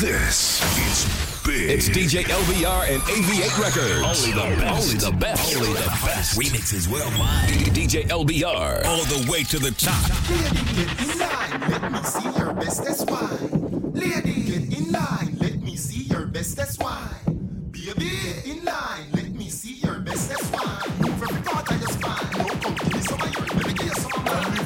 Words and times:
This 0.00 0.62
is 0.88 1.04
big. 1.44 1.68
It's 1.68 1.90
DJ 1.90 2.24
LBR 2.24 2.88
and 2.88 3.02
AV8 3.02 3.58
Records. 3.60 4.00
Only 4.00 4.32
the 4.32 4.56
best. 4.56 4.72
Only 4.72 4.96
the 4.96 5.12
best. 5.20 5.56
Only 5.56 5.72
the 5.74 5.88
best. 6.06 6.38
Remixes 6.38 6.88
worldwide. 6.90 7.50
DJ 7.76 8.08
LBR. 8.08 8.86
All 8.86 9.04
the 9.04 9.30
way 9.30 9.42
to 9.42 9.58
the 9.58 9.72
top. 9.72 10.00
Lady, 10.30 10.64
get 10.72 10.88
in 11.02 11.18
line. 11.18 11.60
Let 11.68 11.92
me 11.92 12.02
see 12.02 12.30
your 12.38 12.54
bestest 12.54 13.10
wine. 13.10 13.92
Lady, 13.92 14.40
get 14.40 14.78
in 14.78 14.90
line. 14.90 15.36
Let 15.38 15.60
me 15.60 15.76
see 15.76 16.04
your 16.04 16.24
bestest 16.24 16.82
wine. 16.82 17.68
Baby, 17.70 18.10
get 18.22 18.46
in 18.46 18.64
line. 18.64 19.04
Let 19.12 19.32
me 19.34 19.50
see 19.50 19.74
your 19.84 20.00
bestest 20.00 20.50
wine. 20.50 20.80
Move 21.00 21.22
every 21.22 21.42
part 21.42 21.70
of 21.70 21.78
your 21.78 21.90
spine. 21.90 22.38
No, 22.38 22.46
come 22.48 22.74
give 22.74 22.94
me 22.94 23.00
some 23.02 23.20
of 23.20 23.34
yours. 23.36 23.52
Let 23.54 23.66
me 23.66 23.74
give 23.74 23.84
you 23.84 23.94
some 24.00 24.12
of 24.16 24.24
mine. 24.24 24.56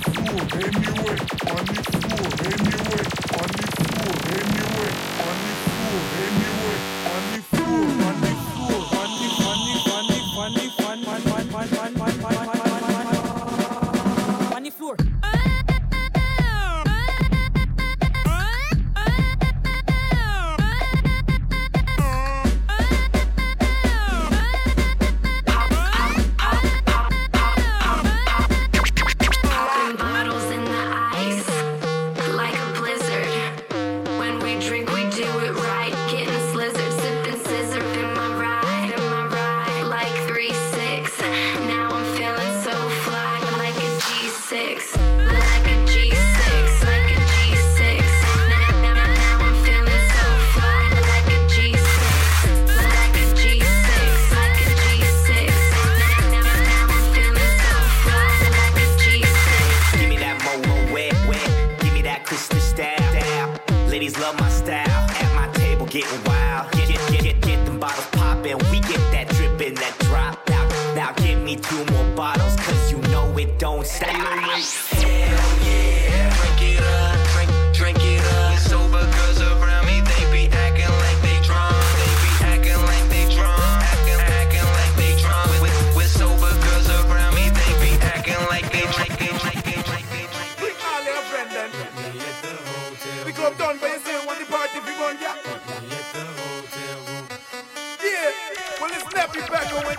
Anyway, 0.63 1.19
on 1.51 1.59
the 1.59 1.59
floor, 1.59 1.59
anyway, 1.59 1.59
on 1.59 1.65
the 1.67 1.83
floor, 1.91 2.29
anyway, 2.47 3.03
on 3.35 3.49
the 3.51 3.74
Anyway, 4.07 4.93
and 6.27 6.43
you 6.43 6.44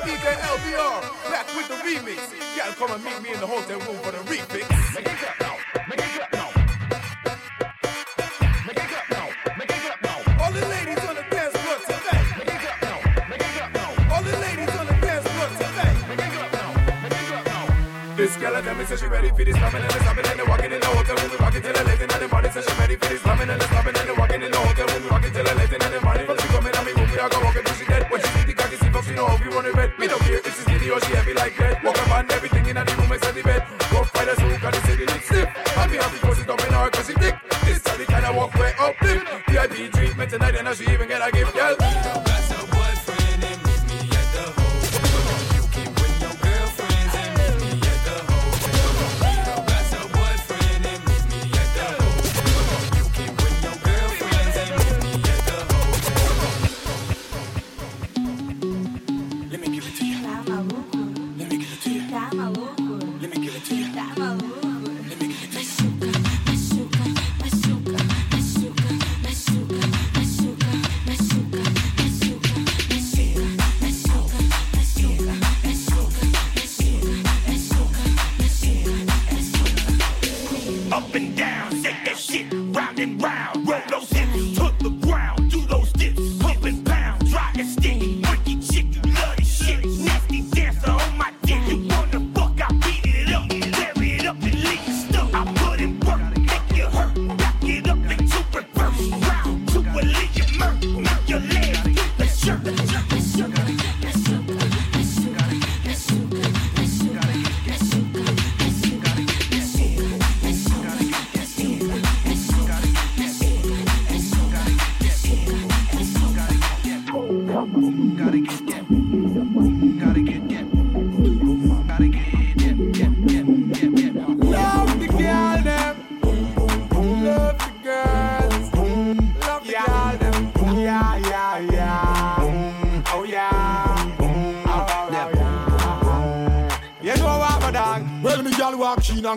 DJ 0.05 0.37
LBR. 0.37 1.01
Back 1.33 1.47
with 1.57 1.67
the 1.67 1.73
remix. 1.81 2.21
Y'all 2.55 2.73
come 2.77 2.91
and 2.93 3.03
meet 3.03 3.19
me 3.23 3.33
in 3.33 3.39
the 3.39 3.47
hotel 3.47 3.79
room 3.79 3.97
for 4.05 4.11
the 4.11 4.21
remix. 4.29 4.69
Make 4.93 5.09
it 5.09 5.17
clap 5.17 5.41
now. 5.41 5.57
Make 5.89 5.97
it 5.97 6.11
clap 6.13 6.31
now. 6.31 6.49
Make 8.69 8.77
it 8.77 8.85
clap 8.85 9.09
now. 9.09 9.25
Make 9.57 9.71
it 9.73 9.81
clap 9.81 9.99
now. 10.05 10.45
All 10.45 10.51
the 10.53 10.61
ladies 10.69 11.01
on 11.09 11.15
the 11.17 11.25
dance 11.33 11.57
floor. 11.57 11.77
Make 12.37 12.53
it 12.53 12.61
clap 12.61 12.77
now. 12.85 13.01
Make 13.29 13.41
it 13.41 13.53
clap 13.57 13.73
now. 13.73 14.13
All 14.13 14.21
the 14.21 14.37
ladies 14.45 14.75
on 14.77 14.85
the 14.85 14.93
dance 15.01 15.25
floor. 15.25 15.49
Make 16.05 16.21
it 16.21 16.31
clap 16.37 16.53
now. 16.53 16.69
Make 17.01 17.17
it 17.17 17.25
clap 17.25 17.45
now. 17.49 18.15
This 18.15 18.37
girl 18.37 18.61
tell 18.61 18.75
me 18.75 18.85
say 18.85 18.97
she 18.97 19.07
ready 19.07 19.29
for 19.33 19.43
this 19.43 19.57
slamming 19.57 19.81
and 19.81 19.89
the 19.89 19.99
slamming 20.05 20.27
and 20.29 20.37
the 20.39 20.45
walking 20.45 20.71
in 20.71 20.79
the 20.85 20.85
hotel 20.85 21.15
room. 21.17 21.31
We 21.33 21.37
rocking 21.41 21.63
till 21.65 21.73
the 21.73 21.83
late 21.83 22.01
in 22.05 22.09
the 22.13 22.27
morning. 22.29 22.51
Say 22.53 22.61
she 22.61 22.73
ready 22.77 22.95
for 22.95 23.09
this 23.09 23.21
slamming 23.25 23.49
and 23.49 23.57
the 23.57 23.65
slamming 23.73 23.97
and 23.97 24.05
the 24.05 24.13
walking 24.21 24.41
in 24.45 24.51
the 24.53 24.57
hotel 24.61 24.85
room. 24.85 25.01
We 25.01 25.09
rocking 25.09 25.33
till 25.33 25.45
the 25.49 25.55
late 25.57 25.73
in 25.73 25.81
the 25.81 26.01
morning. 26.05 26.34
Skinny 30.85 30.95
or 30.95 31.01
she 31.01 31.15
heavy 31.15 31.33
like 31.33 31.57
lead. 31.59 31.83
Walk 31.83 31.97
up 31.97 32.11
on 32.11 32.31
everything 32.31 32.65
in 32.65 32.75
the 32.75 32.95
room 32.97 33.11
except 33.11 33.35
the 33.35 33.43
bed. 33.43 33.63
Rough 33.91 34.13
riders 34.15 34.39
who 34.39 34.49
can 34.57 34.73
see 34.85 34.95
the 34.95 35.05
lick 35.05 35.23
slip. 35.23 35.49
And 35.77 35.91
me 35.91 35.97
have 35.97 36.13
to 36.13 36.19
close 36.19 36.39
it 36.39 36.49
up 36.49 36.61
in 36.61 36.73
her 36.73 36.89
cause 36.89 37.07
she 37.07 37.13
thick. 37.13 37.35
This 37.65 37.77
is 37.77 37.97
the 37.97 38.05
kind 38.05 38.25
of 38.25 38.35
walk 38.35 38.53
way 38.55 38.73
up 38.79 39.01
lift. 39.01 39.25
VIP 39.49 39.91
treatment 39.93 40.29
tonight 40.29 40.55
and 40.55 40.65
now 40.65 40.73
she 40.73 40.85
even 40.91 41.07
get 41.07 41.27
a 41.27 41.31
gift, 41.31 41.54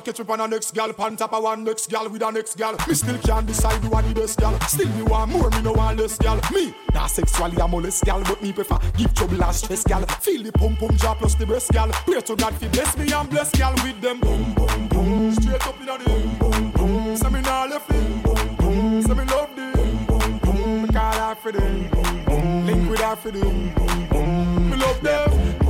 keen 0.00 0.12
catch 0.12 0.20
up 0.20 0.30
on 0.30 0.40
a 0.40 0.48
next 0.48 0.74
gal, 0.74 0.92
pan 0.92 1.16
top 1.16 1.32
of 1.32 1.42
one 1.42 1.64
next 1.64 1.88
gal 1.90 2.08
with 2.08 2.22
a 2.22 2.30
next 2.30 2.56
gal. 2.56 2.76
Me 2.86 2.94
still 2.94 3.18
can't 3.18 3.46
decide 3.46 3.82
who 3.82 3.94
I 3.94 4.02
the 4.02 4.14
best 4.14 4.38
gal. 4.38 4.58
Still 4.60 4.88
me 4.88 5.02
want 5.02 5.30
more, 5.30 5.50
me 5.50 5.62
no 5.62 5.72
want 5.72 5.98
less 5.98 6.18
gal. 6.18 6.40
Me, 6.52 6.74
not 6.94 7.10
sexually 7.10 7.60
I'm 7.60 7.70
molest 7.70 8.04
gal, 8.04 8.22
but 8.22 8.42
me 8.42 8.52
prefer 8.52 8.78
give 8.96 9.14
trouble 9.14 9.42
and 9.42 9.54
stress 9.54 9.84
gal. 9.84 10.02
Feel 10.20 10.42
the 10.42 10.52
pum 10.52 10.76
pum 10.76 10.96
jaw 10.96 11.14
plus 11.14 11.34
the 11.34 11.46
breast 11.46 11.70
gal. 11.72 11.88
Pray 11.88 12.20
to 12.20 12.36
God 12.36 12.54
fi 12.54 12.68
bless 12.68 12.96
me 12.96 13.12
and 13.12 13.30
bless 13.30 13.50
gal 13.52 13.72
with 13.84 14.00
them. 14.00 14.20
Boom 14.20 14.54
boom 14.54 14.88
boom, 14.88 15.32
straight 15.34 15.66
up 15.66 15.80
inna 15.80 15.98
the 15.98 16.04
boom 16.04 16.38
boom 16.38 16.70
boom. 16.72 17.16
Say 17.16 17.30
me 17.30 17.40
nah 17.40 17.64
left 17.64 17.90
it. 17.90 18.22
Boom 18.22 18.56
boom, 18.56 19.02
say 19.02 19.14
me 19.14 19.24
love 19.24 19.50
the 19.56 19.72
boom 19.74 20.06
boom 20.06 20.38
boom. 20.38 20.82
Me 20.82 20.88
call 20.88 21.12
her 21.12 21.34
for 21.34 21.52
them. 21.52 21.88
Boom 21.90 22.24
boom, 22.24 22.66
link 22.66 22.90
with 22.90 23.00
her 23.00 23.16
for 23.16 23.30
them. 23.30 23.74
Boom 23.74 24.08
boom, 24.08 24.70
me 24.70 24.76
love 24.76 25.00
them. 25.02 25.67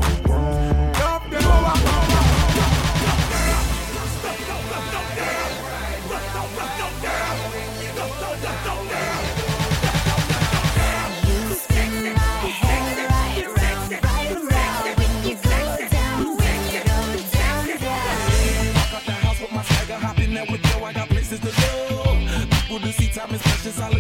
I'm 23.29 23.35
as 23.35 23.45
much 23.45 23.67
as 23.67 23.79
I 23.79 23.98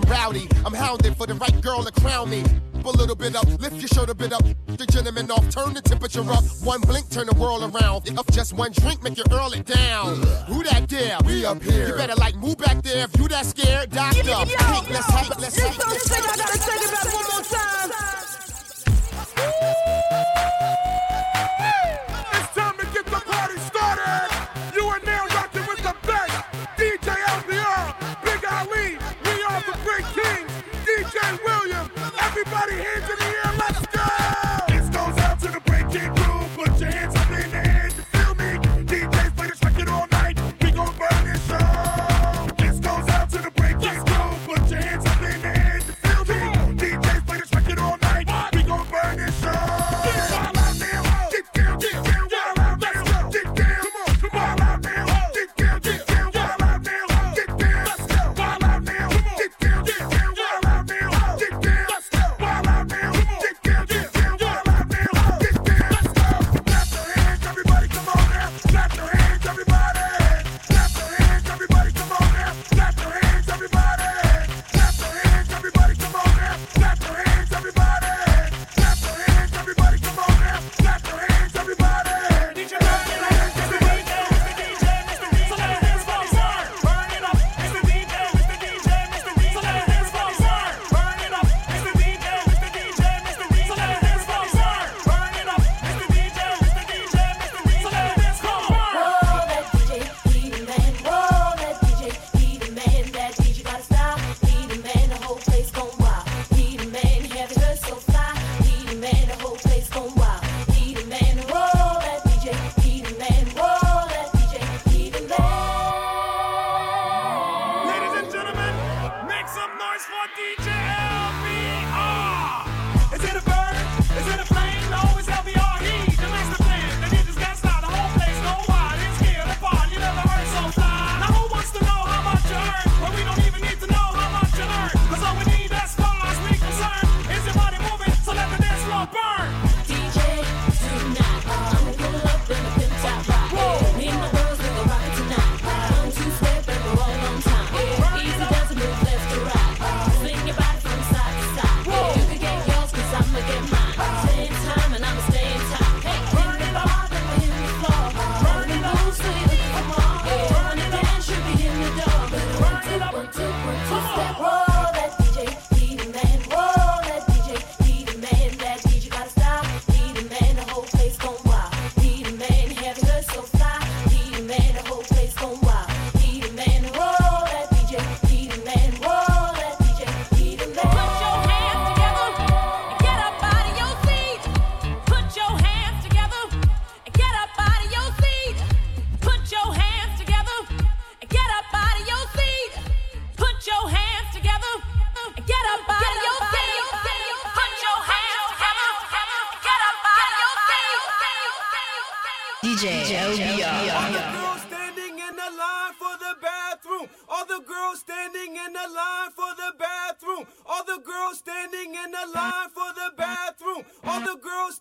and 0.00 0.10
rowdy. 0.10 0.48
I'm 0.64 0.74
hounded 0.74 1.16
for 1.16 1.26
the 1.26 1.34
right 1.34 1.60
girl 1.60 1.82
to 1.82 1.92
crown 2.00 2.30
me. 2.30 2.44
A 2.84 2.90
little 2.90 3.14
bit 3.14 3.36
up, 3.36 3.46
lift 3.60 3.76
your 3.76 3.88
shoulder 3.88 4.14
bit 4.14 4.32
up. 4.32 4.42
The 4.66 4.86
gentleman 4.86 5.30
off, 5.30 5.50
turn 5.50 5.74
the 5.74 5.82
temperature 5.82 6.22
up. 6.30 6.42
One 6.64 6.80
blink, 6.80 7.10
turn 7.10 7.26
the 7.26 7.34
world 7.34 7.62
around. 7.62 8.08
If 8.08 8.26
just 8.28 8.54
one 8.54 8.72
drink, 8.72 9.02
make 9.02 9.18
you 9.18 9.24
earl 9.30 9.52
it 9.52 9.66
down. 9.66 10.16
Who 10.48 10.62
that 10.64 10.88
dare? 10.88 11.18
We 11.26 11.44
up 11.44 11.62
here. 11.62 11.88
You 11.88 11.94
better 11.94 12.14
like 12.16 12.36
move 12.36 12.56
back 12.58 12.82
there 12.82 13.04
if 13.04 13.18
you 13.18 13.28
that 13.28 13.44
scared. 13.46 13.90
Doctor, 13.90 14.22
yo, 14.22 14.32
yo, 14.32 14.44
yo, 14.44 14.82
let's 14.90 15.06
hype, 15.06 15.38
let's 15.38 15.56
take 15.56 15.76
This 15.76 16.02
song, 16.04 16.24
I 16.24 16.36
gotta 16.36 16.58
take 16.58 16.82
it 16.82 16.90
back 16.90 17.04
one 17.12 17.24
more 17.32 17.42
time. 17.44 17.90
Woo! 19.96 19.99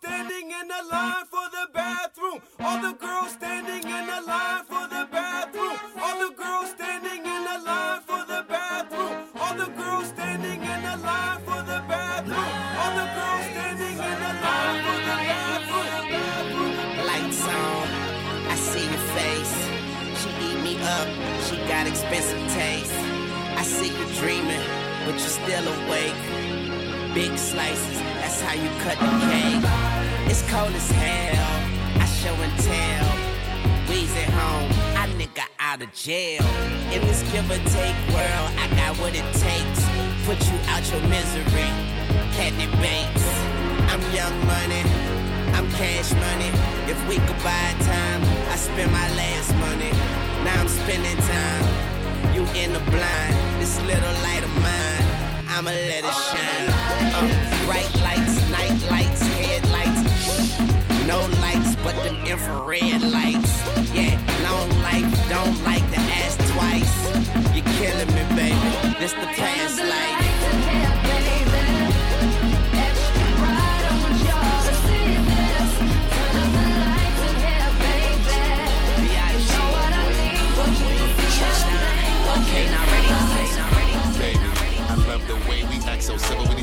standing 0.02 0.52
in 0.52 0.68
a 0.72 0.82
line 0.92 1.26
for 1.30 1.48
the 1.52 1.66
bathroom. 1.74 2.40
All 2.60 2.82
the 2.82 2.94
girls 2.94 3.32
standing 3.34 3.84
in 3.84 4.06
the 4.08 4.22
line 4.28 4.64
for 4.64 4.88
the 4.88 5.08
bathroom. 5.12 5.76
All 6.02 6.18
the 6.24 6.34
girls 6.36 6.70
standing 6.72 7.26
in 7.26 7.42
the 7.50 7.58
line 7.66 8.02
for 8.08 8.24
the 8.32 8.46
bathroom. 8.48 9.12
All 9.42 9.56
the 9.56 9.70
girls 9.80 10.08
standing 10.08 10.62
in 10.62 10.82
the 10.88 10.96
line 11.08 11.40
for 11.48 11.62
the 11.72 11.80
bathroom. 11.92 12.52
All 12.80 12.94
the 13.02 13.08
girls 13.18 13.46
standing 13.52 13.98
in 14.10 14.18
the 14.26 14.34
line 14.46 14.80
for 14.88 15.00
the 15.10 15.18
bathroom. 15.36 16.74
Lights 17.10 17.44
on, 17.60 17.88
I 18.54 18.56
see 18.56 18.86
your 18.94 19.06
face. 19.20 19.56
She 20.20 20.30
eat 20.48 20.60
me 20.64 20.74
up, 20.98 21.08
she 21.46 21.58
got 21.68 21.88
expensive 21.88 22.44
taste. 22.54 22.94
I 23.62 23.64
see 23.64 23.90
you 24.00 24.06
dreaming, 24.22 24.66
but 25.06 25.16
you're 25.20 25.36
still 25.44 25.68
awake. 25.68 26.69
Big 27.14 27.36
slices, 27.38 28.00
that's 28.22 28.40
how 28.40 28.54
you 28.54 28.70
cut 28.86 28.98
the 29.00 29.10
cake. 29.28 29.64
It's 30.30 30.44
cold 30.50 30.72
as 30.74 30.92
hell, 30.92 32.02
I 32.02 32.06
show 32.06 32.34
and 32.34 32.54
tell. 32.62 33.10
We's 33.90 34.16
at 34.16 34.30
home, 34.30 34.70
I 34.96 35.10
nigga 35.18 35.44
out 35.60 35.82
of 35.82 35.92
jail. 35.92 36.44
In 36.94 37.02
this 37.02 37.24
give 37.32 37.50
or 37.50 37.58
take 37.74 37.98
world, 38.14 38.50
I 38.62 38.70
got 38.78 38.96
what 39.02 39.16
it 39.16 39.26
takes. 39.42 39.82
Put 40.30 40.38
you 40.48 40.58
out 40.70 40.86
your 40.92 41.02
misery, 41.10 41.70
Kathy 42.38 42.68
Bates. 42.78 43.26
I'm 43.90 44.02
young 44.14 44.38
money, 44.46 44.86
I'm 45.58 45.68
cash 45.82 46.14
money. 46.14 46.52
If 46.86 47.00
we 47.10 47.18
could 47.18 47.42
buy 47.44 47.74
time, 47.90 48.22
I 48.54 48.56
spend 48.56 48.92
my 48.92 49.10
last 49.18 49.52
money. 49.58 49.92
Now 50.46 50.62
I'm 50.62 50.70
spending 50.70 51.18
time, 51.18 51.66
you 52.36 52.46
in 52.54 52.72
the 52.72 52.84
blind. 52.92 53.36
This 53.60 53.82
little 53.82 54.14
light 54.22 54.44
of 54.44 54.54
mine, 54.62 55.06
I'ma 55.50 55.72
let 55.72 56.06
it 56.06 56.18
shine. 56.30 56.79
Uh, 57.02 57.50
lights, 57.68 58.36
night 58.52 58.78
lights, 58.92 59.22
headlights. 59.40 60.02
No 61.08 61.20
lights 61.40 61.76
but 61.84 61.96
them 62.04 62.16
infrared 62.26 63.02
lights. 63.02 63.54
Yeah, 63.94 64.20
long 64.44 64.70
life, 64.82 65.30
don't 65.30 65.64
like 65.64 65.86
to 65.92 66.00
ask 66.22 66.38
twice. 66.54 66.96
You're 67.56 67.66
killing 67.80 68.14
me, 68.16 68.24
baby. 68.36 69.00
This 69.00 69.14
the 69.14 69.28
past 69.40 69.80
life. 69.80 71.09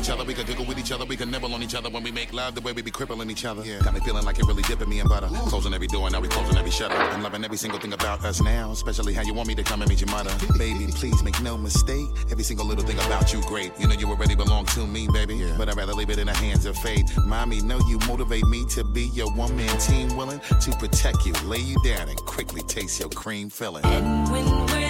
Each 0.07 0.09
other. 0.09 0.23
We 0.23 0.33
can 0.33 0.45
jiggle 0.45 0.65
with 0.65 0.79
each 0.79 0.91
other, 0.91 1.05
we 1.05 1.17
can 1.17 1.29
nibble 1.29 1.53
on 1.53 1.61
each 1.61 1.75
other 1.75 1.89
when 1.89 2.03
we 2.03 2.11
make 2.11 2.33
love. 2.33 2.55
The 2.55 2.61
way 2.61 2.71
we 2.71 2.81
be 2.81 2.91
crippling 2.91 3.29
each 3.29 3.45
other. 3.45 3.63
Yeah. 3.63 3.79
Got 3.79 3.93
me 3.93 3.99
feeling 3.99 4.25
like 4.25 4.39
it 4.39 4.45
really 4.45 4.63
dipping 4.63 4.89
me 4.89 4.99
in 4.99 5.07
butter. 5.07 5.27
Closing 5.27 5.73
every 5.73 5.87
door, 5.87 6.09
now 6.09 6.19
we 6.21 6.27
closing 6.27 6.57
every 6.57 6.71
shutter. 6.71 6.95
I'm 6.95 7.23
loving 7.23 7.43
every 7.43 7.57
single 7.57 7.79
thing 7.79 7.93
about 7.93 8.23
us 8.23 8.41
now, 8.41 8.71
especially 8.71 9.13
how 9.13 9.23
you 9.23 9.33
want 9.33 9.47
me 9.47 9.55
to 9.55 9.63
come 9.63 9.81
and 9.81 9.89
meet 9.89 10.01
your 10.01 10.09
mother. 10.09 10.31
Baby, 10.57 10.87
please 10.91 11.23
make 11.23 11.41
no 11.41 11.57
mistake. 11.57 12.07
Every 12.31 12.43
single 12.43 12.65
little 12.65 12.85
thing 12.85 12.97
about 12.99 13.33
you 13.33 13.41
great. 13.43 13.71
You 13.79 13.87
know 13.87 13.95
you 13.95 14.07
already 14.07 14.35
belong 14.35 14.65
to 14.67 14.85
me, 14.85 15.07
baby. 15.11 15.51
But 15.57 15.69
I'd 15.69 15.77
rather 15.77 15.93
leave 15.93 16.09
it 16.09 16.19
in 16.19 16.27
the 16.27 16.33
hands 16.33 16.65
of 16.65 16.77
fate. 16.77 17.05
Mommy, 17.25 17.61
know 17.61 17.79
you 17.87 17.99
motivate 18.07 18.45
me 18.45 18.65
to 18.69 18.83
be 18.83 19.07
your 19.13 19.31
one 19.33 19.55
man 19.55 19.77
team, 19.79 20.15
willing 20.15 20.39
to 20.39 20.71
protect 20.77 21.25
you, 21.25 21.33
lay 21.45 21.59
you 21.59 21.77
down, 21.83 22.09
and 22.09 22.17
quickly 22.19 22.61
taste 22.63 22.99
your 22.99 23.09
cream 23.09 23.49
filling. 23.49 23.83
When 23.83 24.45
we're 24.67 24.86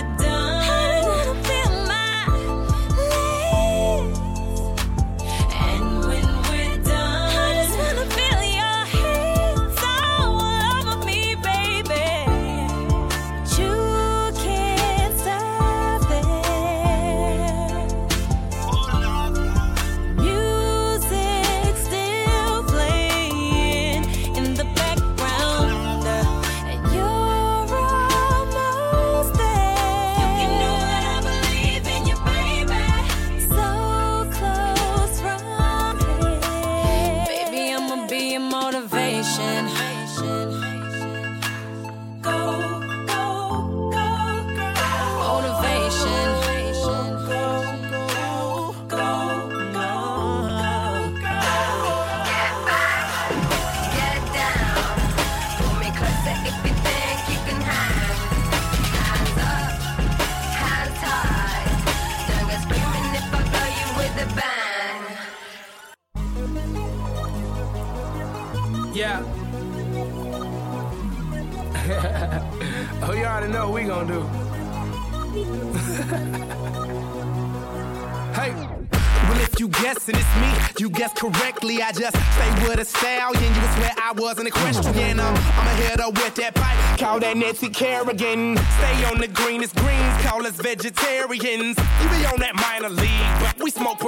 that 87.28 87.38
Nancy 87.38 87.70
Kerrigan. 87.70 88.56
Stay 88.56 89.04
on 89.06 89.20
the 89.20 89.28
greenest 89.28 89.76
greens. 89.76 90.22
Call 90.24 90.46
us 90.46 90.56
vegetarians. 90.56 91.78
You 92.02 92.10
be 92.10 92.26
on 92.26 92.40
that 92.40 92.56
minor 92.56 92.90
league, 92.90 93.32
but 93.42 93.57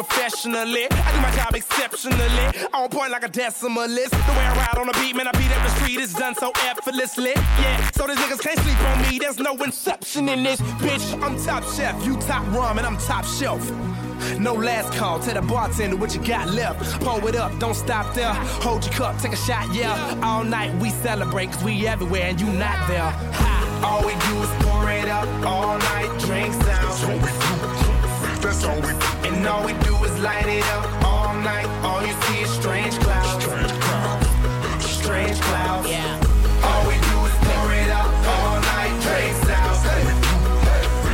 professionally. 0.03 0.87
I 0.89 1.11
do 1.11 1.21
my 1.21 1.31
job 1.35 1.55
exceptionally. 1.55 2.67
On 2.73 2.89
point 2.89 3.11
like 3.11 3.25
a 3.25 3.29
decimalist. 3.29 4.11
The 4.11 4.33
way 4.37 4.45
I 4.45 4.55
ride 4.55 4.77
on 4.77 4.87
the 4.87 4.93
beat, 4.93 5.15
man, 5.15 5.27
I 5.27 5.31
beat 5.33 5.51
up 5.51 5.61
the 5.63 5.75
street. 5.75 5.99
It's 5.99 6.13
done 6.13 6.35
so 6.35 6.51
effortlessly. 6.63 7.33
Yeah, 7.35 7.91
so 7.91 8.07
these 8.07 8.17
niggas 8.17 8.39
can't 8.39 8.59
sleep 8.59 8.79
on 8.81 9.01
me. 9.01 9.19
There's 9.19 9.39
no 9.39 9.55
inception 9.57 10.29
in 10.29 10.43
this. 10.43 10.61
Bitch, 10.83 11.21
I'm 11.21 11.37
top 11.43 11.63
chef. 11.75 12.05
You 12.05 12.15
top 12.21 12.45
rum, 12.53 12.77
and 12.77 12.87
I'm 12.87 12.97
top 12.97 13.25
shelf. 13.25 13.69
No 14.37 14.53
last 14.53 14.93
call, 14.93 15.19
tell 15.19 15.33
the 15.33 15.41
bartender 15.41 15.97
what 15.97 16.13
you 16.15 16.21
got 16.21 16.49
left. 16.49 17.01
Pour 17.01 17.27
it 17.27 17.35
up, 17.35 17.57
don't 17.59 17.73
stop 17.73 18.13
there. 18.13 18.33
Hold 18.63 18.85
your 18.85 18.93
cup, 18.93 19.17
take 19.19 19.33
a 19.33 19.37
shot, 19.37 19.73
yeah. 19.73 20.19
All 20.23 20.43
night 20.43 20.73
we 20.81 20.89
celebrate, 20.89 21.51
cause 21.51 21.63
we 21.63 21.87
everywhere 21.87 22.23
and 22.23 22.39
you 22.39 22.47
not 22.47 22.87
there. 22.87 23.09
Ha. 23.09 23.55
All 23.83 24.05
we 24.05 24.13
do 24.13 24.43
is 24.43 24.51
pour 24.63 24.91
it 24.91 25.07
up, 25.07 25.27
all 25.45 25.77
night 25.77 26.19
drinks 26.19 26.57
down. 26.65 27.98
That's 28.49 28.65
all 28.65 28.81
we 28.81 28.93
do. 28.97 29.29
And 29.29 29.45
all 29.45 29.63
we 29.63 29.73
do 29.85 29.93
is 30.05 30.19
light 30.25 30.47
it 30.47 30.65
up 30.73 31.05
all 31.05 31.35
night. 31.35 31.69
All 31.85 32.01
you 32.01 32.13
see 32.25 32.41
is 32.41 32.49
strange 32.49 32.97
clouds. 32.97 33.45
Strange 33.45 33.73
clouds. 33.85 34.25
Strange 34.83 35.39
clouds. 35.39 35.87
Yeah. 35.87 36.17
All 36.65 36.81
we 36.89 36.95
do 36.97 37.17
is 37.29 37.35
pour 37.45 37.69
it 37.77 37.91
up 37.93 38.09
all 38.33 38.57
night, 38.73 38.93
drinks 39.05 39.45
out. 39.53 39.77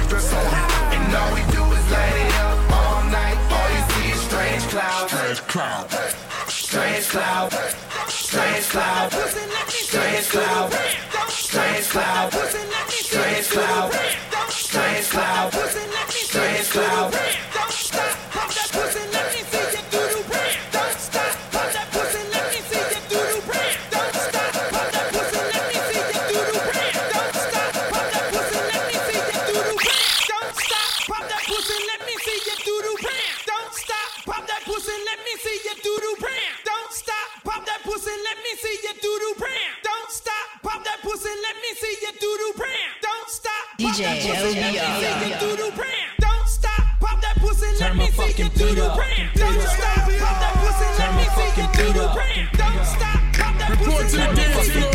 That's 0.07 0.31
all 0.31 0.47
we 0.47 0.59
do. 0.63 0.95
And 0.95 1.11
all 1.11 1.31
we 1.35 1.43
do 1.51 1.63
is 1.75 1.85
light 1.91 2.17
it 2.23 2.35
up 2.39 2.55
all 2.71 3.03
night. 3.11 3.37
All 3.51 3.67
you 3.75 3.83
see 3.91 4.15
is 4.15 4.21
strange 4.31 4.63
clouds. 4.71 5.11
Strange 5.11 5.41
clouds. 5.51 6.15
Strange 6.47 7.09
clouds. 7.11 7.55
Strange 8.07 8.65
clouds. 8.71 9.15
Strange 9.67 10.29
clouds. 10.31 10.75
Strange 11.27 11.89
clouds. 11.89 12.35
Strange 12.87 13.49
clouds. 13.49 13.97
Strange 14.47 15.09
clouds 15.09 16.04
cloud. 16.75 17.34
You 48.85 49.29
Don't 49.35 49.61
stop, 49.61 50.05
pop 50.21 50.35
that 50.41 50.53
pussy, 50.61 50.87
let 50.99 51.11
me 51.17 51.25
see 51.35 51.51
you 51.59 51.67
do 51.73 51.85
the. 51.93 52.05
Don't 52.57 52.85
stop, 52.85 53.19
pop 53.33 53.53
that 53.57 53.77
pussy, 53.77 54.17
let 54.17 54.35
me 54.35 54.43
see 54.63 54.79
you 54.79 54.94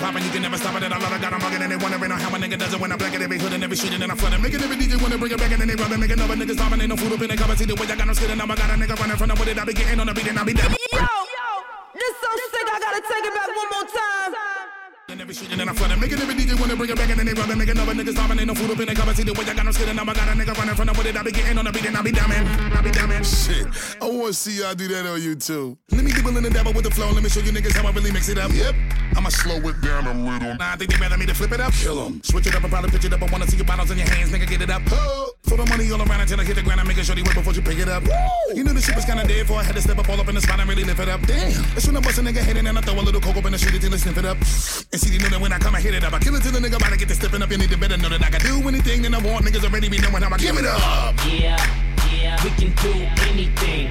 poppin', 0.00 0.24
you 0.24 0.30
can 0.30 0.42
never 0.42 0.56
stop 0.56 0.74
it. 0.76 0.82
And 0.82 0.94
I 0.94 0.98
love 0.98 1.12
it, 1.12 1.20
got 1.20 1.32
'em 1.32 1.40
rockin' 1.40 1.62
and 1.62 1.70
they 1.70 1.76
wondering 1.76 2.10
how 2.10 2.34
a 2.34 2.38
nigga 2.40 2.58
does 2.58 2.72
it 2.74 2.80
when 2.80 2.90
I 2.90 2.96
black 2.96 3.14
it 3.14 3.22
every 3.22 3.38
hood 3.38 3.52
and 3.52 3.62
every 3.62 3.76
street 3.76 3.92
and 3.92 4.02
then 4.02 4.10
I 4.10 4.16
flood 4.16 4.32
it. 4.32 4.40
Making 4.40 4.62
every 4.64 4.76
DJ 4.76 4.96
wanna 4.96 5.18
bring 5.18 5.32
it 5.32 5.38
back 5.38 5.52
and 5.52 5.60
then 5.60 5.68
they 5.68 5.76
rubbing, 5.76 6.00
making 6.00 6.20
other 6.20 6.36
niggas 6.36 6.56
stopping. 6.56 6.80
Ain't 6.80 6.88
no 6.88 6.96
food 6.96 7.12
up 7.12 7.22
in 7.22 7.28
the 7.28 7.36
cover. 7.36 7.56
See 7.56 7.66
the 7.66 7.74
way 7.76 7.86
I 7.86 7.94
got 7.94 8.06
them 8.06 8.14
skidding. 8.14 8.38
Now 8.38 8.48
I 8.48 8.56
got 8.56 8.70
a 8.70 8.76
nigga 8.80 8.98
running 8.98 9.16
from 9.20 9.28
the 9.28 9.34
with 9.34 9.48
it. 9.48 9.58
I 9.58 9.64
be 9.64 9.74
getting 9.74 10.00
on 10.00 10.06
the 10.06 10.14
beat 10.14 10.28
and 10.28 10.38
I 10.38 10.44
be 10.44 10.54
down. 10.54 10.70
Yo, 10.72 11.06
this 12.00 12.14
so 12.22 12.30
sick, 12.52 12.66
I 12.74 12.78
gotta 12.80 13.02
take 13.04 13.24
it 13.28 13.34
back 13.36 13.50
one 13.60 13.68
more 13.74 13.86
time. 13.92 14.49
And 15.20 15.28
every 15.28 15.34
street 15.34 15.52
and 15.52 15.68
I 15.68 15.74
flood 15.74 15.90
it. 15.90 16.00
Making 16.00 16.18
every 16.20 16.34
DJ 16.34 16.58
wanna 16.58 16.76
bring 16.76 16.88
it 16.88 16.96
back 16.96 17.10
and 17.10 17.18
then 17.20 17.26
they 17.26 17.34
rubbing, 17.34 17.58
making 17.58 17.76
other 17.76 17.92
niggas 17.92 18.16
stopping. 18.16 18.38
Ain't 18.38 18.48
no 18.48 18.54
food 18.54 18.70
up 18.70 18.80
in 18.80 18.88
the 18.88 18.94
cover. 18.94 19.12
See 19.12 19.22
the 19.22 19.34
way 19.34 19.44
I 19.44 19.52
got 19.52 19.64
them 19.68 19.72
skidding. 19.74 19.94
Now 19.94 20.08
I 20.08 20.14
got 20.14 20.28
a 20.28 20.32
nigga 20.32 20.56
running 20.56 20.74
from 20.74 20.86
the 20.86 21.08
it. 21.08 21.14
I 21.14 21.22
be 21.22 21.30
getting 21.30 21.58
on 21.58 21.64
the 21.66 21.72
beat 21.72 21.84
and 21.84 21.96
I 21.98 22.00
be 22.00 22.12
man. 22.12 22.72
I 22.72 22.80
be 22.80 22.90
man. 23.04 23.22
Shit, 23.22 23.68
I 24.00 24.08
wanna 24.08 24.32
see 24.32 24.64
y'all 24.64 24.74
do 24.74 24.88
that 24.88 25.04
on 25.04 25.20
YouTube. 25.20 25.76
Let 25.92 26.04
me 26.04 26.12
dibble 26.12 26.38
in 26.38 26.44
the 26.44 26.48
dabble 26.48 26.72
with 26.72 26.84
the 26.84 26.90
flow. 26.90 27.12
Let 27.12 27.22
me 27.22 27.28
show 27.28 27.40
you 27.40 27.52
niggas 27.52 27.76
how 27.76 27.86
I 27.86 27.92
really 27.92 28.12
mix 28.12 28.30
it 28.30 28.38
up. 28.38 28.50
Yep. 28.50 28.74
I'ma 29.14 29.28
slow 29.28 29.60
it 29.60 29.76
down 29.82 30.06
a 30.06 30.14
little. 30.16 30.56
Nah, 30.56 30.72
I 30.72 30.76
think 30.76 30.90
they 30.90 30.96
better 30.96 31.18
me 31.18 31.26
to 31.26 31.34
flip 31.34 31.52
it 31.52 31.60
up. 31.60 31.74
Kill 31.74 32.00
'em. 32.00 32.22
Switch 32.24 32.46
it 32.46 32.54
up 32.56 32.62
and 32.62 32.72
probably 32.72 32.88
pitch 32.88 33.04
it 33.04 33.12
up. 33.12 33.20
I 33.20 33.26
wanna 33.26 33.46
see 33.46 33.58
your 33.58 33.66
bottles 33.66 33.90
in 33.90 33.98
your 33.98 34.08
hands, 34.08 34.32
nigga. 34.32 34.48
Get 34.48 34.62
it 34.62 34.70
up. 34.70 34.80
Oh. 34.90 35.39
Throw 35.50 35.58
the 35.58 35.66
money 35.66 35.90
all 35.90 35.98
around 35.98 36.20
until 36.20 36.38
I 36.38 36.44
hit 36.44 36.54
the 36.54 36.62
ground. 36.62 36.78
I'm 36.78 36.86
making 36.86 37.02
sure 37.02 37.16
they 37.16 37.26
wait 37.26 37.34
before 37.34 37.52
you 37.52 37.60
pick 37.60 37.76
it 37.76 37.88
up. 37.88 38.06
You 38.54 38.62
knew 38.62 38.70
the 38.72 38.80
shit 38.80 38.94
was 38.94 39.04
kinda 39.04 39.26
dead 39.26 39.48
for 39.48 39.58
I 39.58 39.64
had 39.64 39.74
to 39.74 39.82
step 39.82 39.98
up 39.98 40.08
all 40.08 40.20
up 40.20 40.28
in 40.28 40.36
the 40.36 40.40
spot 40.40 40.60
and 40.60 40.68
really 40.70 40.84
lift 40.84 41.00
it 41.00 41.08
up. 41.08 41.26
Damn. 41.26 41.50
That's 41.74 41.88
when 41.88 41.96
I 41.96 42.00
bust 42.00 42.18
a 42.18 42.22
nigga 42.22 42.38
head 42.38 42.56
in 42.56 42.68
and 42.68 42.78
I 42.78 42.80
throw 42.82 42.94
a 42.94 43.02
little 43.02 43.20
coke 43.20 43.36
up 43.36 43.44
in 43.46 43.50
the 43.50 43.58
street 43.58 43.74
until 43.74 43.92
I 43.92 43.96
sniff 43.96 44.16
it 44.16 44.24
up. 44.24 44.36
And 44.38 45.00
see, 45.02 45.10
they 45.10 45.18
know 45.18 45.28
that 45.28 45.40
when 45.40 45.52
I 45.52 45.58
come, 45.58 45.74
I 45.74 45.80
hit 45.80 45.92
it 45.92 46.04
up. 46.04 46.12
I 46.12 46.20
kill 46.20 46.36
it 46.36 46.44
till 46.44 46.52
the 46.52 46.60
nigga 46.60 46.76
about 46.78 46.92
to 46.92 46.98
get 46.98 47.08
to 47.08 47.16
stepping 47.16 47.42
up. 47.42 47.50
You 47.50 47.58
need 47.58 47.70
to 47.70 47.78
better 47.78 47.96
know 47.96 48.08
that 48.10 48.22
I 48.22 48.30
can 48.30 48.38
do 48.46 48.62
anything 48.68 49.02
that 49.02 49.12
I 49.12 49.18
want. 49.18 49.44
Niggas 49.44 49.64
already 49.66 49.88
be 49.88 49.98
knowing 49.98 50.22
how 50.22 50.32
I 50.32 50.38
give 50.38 50.56
it 50.56 50.64
up. 50.64 50.78
Yeah, 51.26 51.58
yeah, 52.14 52.38
we 52.46 52.50
can 52.54 52.70
do 52.86 52.94
anything. 53.26 53.90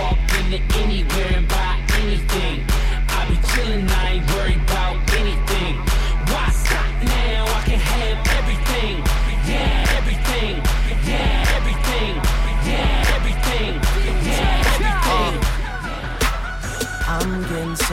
Walk 0.00 0.16
into 0.40 0.56
anywhere 0.80 1.36
and 1.36 1.46
buy 1.52 1.84
anything. 2.00 2.64
I 3.12 3.28
be 3.28 3.36
chillin', 3.52 3.90
I 3.92 4.24
ain't 4.24 4.26
worried 4.32 4.62
about 4.64 4.96
anything. 5.20 5.84
Why 6.32 6.48
stop 6.48 6.88
now? 7.04 7.44
I 7.44 7.60
can 7.68 7.78
have 7.92 8.33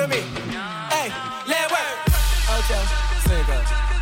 Real 0.00 0.08
me? 0.08 0.20
Hey, 0.88 1.12
let 1.46 1.70
work. 1.70 1.96
Ocho, 2.48 2.80
Cinco, 3.28 3.56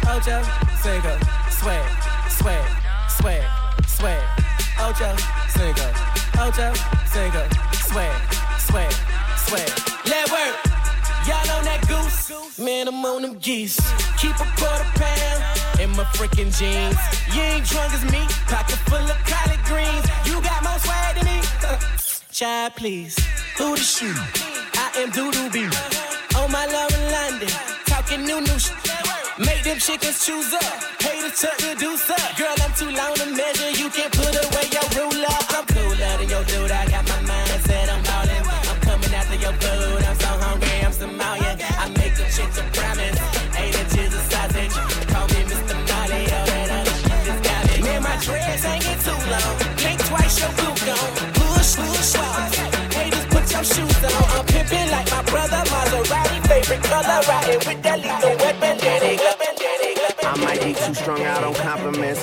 Ocho, 0.07 0.43
Cinco, 0.79 1.19
swag, 1.51 1.91
swag, 2.31 2.65
swag, 3.09 3.45
swag. 3.85 4.23
Ocho, 4.79 5.17
Cinco, 5.49 5.91
Ocho, 6.39 6.73
Cinco, 7.05 7.49
swag, 7.73 8.35
swag, 8.61 8.93
swag. 9.39 9.71
Let 10.07 10.31
work. 10.31 10.55
Y'all 11.27 11.51
on 11.59 11.65
that 11.65 11.85
goose? 11.89 12.59
Man, 12.61 12.87
I'm 12.87 13.05
on 13.05 13.23
them 13.23 13.37
geese. 13.41 13.81
Keep 14.19 14.37
a 14.37 14.47
quarter 14.57 14.87
pound 14.95 15.81
in 15.81 15.91
my 15.97 16.05
freaking 16.15 16.57
jeans. 16.57 16.97
You 17.35 17.43
ain't 17.43 17.67
drunk 17.67 17.93
as 17.93 18.05
me, 18.05 18.25
pocket 18.47 18.79
full 18.87 18.99
of 18.99 19.19
collard 19.27 19.65
greens. 19.65 20.07
You 20.25 20.41
got 20.43 20.63
more 20.63 20.79
swag 20.79 21.17
than 21.17 21.25
me. 21.25 21.43
Child, 22.31 22.77
please. 22.77 23.19
Who 23.57 23.75
the 23.75 23.83
shoe? 23.83 24.68
Am 24.99 25.13
Doodoo 25.13 25.47
B. 25.53 25.63
On 25.63 26.43
oh, 26.43 26.49
my 26.51 26.67
love 26.67 26.91
in 26.91 27.05
London. 27.15 27.49
Talking 27.87 28.27
new 28.27 28.41
new 28.41 28.59
sh- 28.59 28.75
Make 29.39 29.63
them 29.63 29.79
chickens 29.79 30.27
choose 30.27 30.53
up. 30.53 30.75
Haters 30.99 31.39
tuck 31.39 31.57
the 31.59 31.77
deuce 31.79 32.11
up. 32.11 32.35
Girl, 32.35 32.59
I'm 32.59 32.75
too 32.75 32.91
long 32.91 33.15
to 33.15 33.27
measure. 33.31 33.71
You 33.79 33.91
can't 33.95 34.11
put 34.11 34.35
away 34.35 34.67
your 34.75 34.83
ruler. 34.99 35.39
I'm 35.55 35.65
cooler 35.71 36.13
than 36.19 36.29
your 36.29 36.43
dude. 36.51 36.73
I 36.75 36.83
got 36.91 37.07
my 37.07 37.21
mind 37.31 37.63
set. 37.63 37.87
I'm 37.95 38.03
ballin'. 38.03 38.43
I'm 38.43 38.81
coming 38.83 39.15
after 39.15 39.39
your 39.39 39.55
food. 39.63 40.03
I'm 40.03 40.19
so 40.19 40.33
hungry. 40.43 40.83
I'm 40.83 40.91
Somalian. 40.91 41.57
I 41.79 41.87
make 41.95 42.19
the 42.19 42.27
chicks 42.35 42.59
a 42.59 42.67
promise. 42.75 43.19
Eight 43.55 43.79
inches 43.79 44.11
of 44.19 44.25
sausage. 44.27 44.75
Call 45.15 45.27
me 45.31 45.41
Mr. 45.47 45.79
Molly. 45.79 46.27
Oh, 46.27 46.43
that 46.51 46.71
other 46.75 46.97
shit 47.07 47.23
just 47.23 47.43
got 47.47 47.63
it. 47.71 47.85
Man, 47.87 48.03
my 48.03 48.17
dreads 48.19 48.67
ain't 48.67 48.83
too 49.07 49.15
long. 49.31 49.55
Blink 49.79 50.03
twice, 50.11 50.43
your 50.43 50.51
boot 50.59 50.75
gone. 50.83 51.13
Push, 51.39 51.79
push, 51.79 52.19
walk. 52.19 52.51
Haters, 52.99 53.27
put 53.31 53.47
your 53.47 53.63
shoes 53.63 53.98
Favorite 56.69 56.85
color, 56.85 57.23
riding 57.27 57.59
with 57.67 57.83
that 57.83 57.99
lethal 57.99 58.37
weapon. 58.45 58.77
I 60.21 60.37
might 60.37 60.63
be 60.63 60.75
too 60.75 60.93
strung 60.93 61.23
out 61.23 61.43
on 61.43 61.55
compliments, 61.55 62.23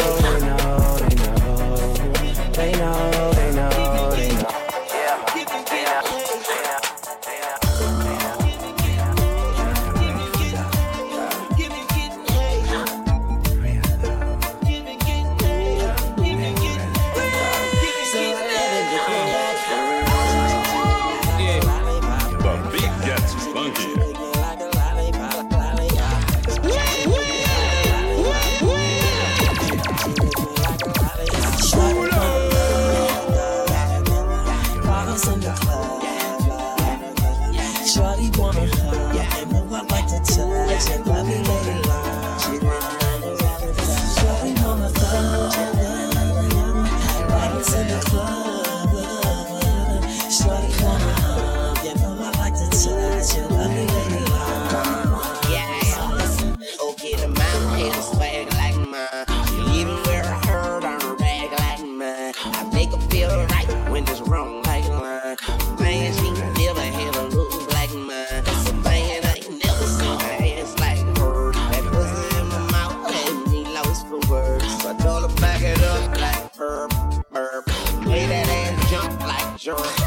jump 79.61 80.00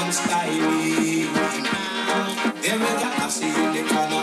dance 0.00 0.26
like 0.28 0.50
me. 0.50 1.28
Every 2.72 2.94
time 3.02 3.20
I 3.20 3.28
see 3.28 3.48
you, 3.48 3.72
they 3.72 3.82
call 3.88 4.19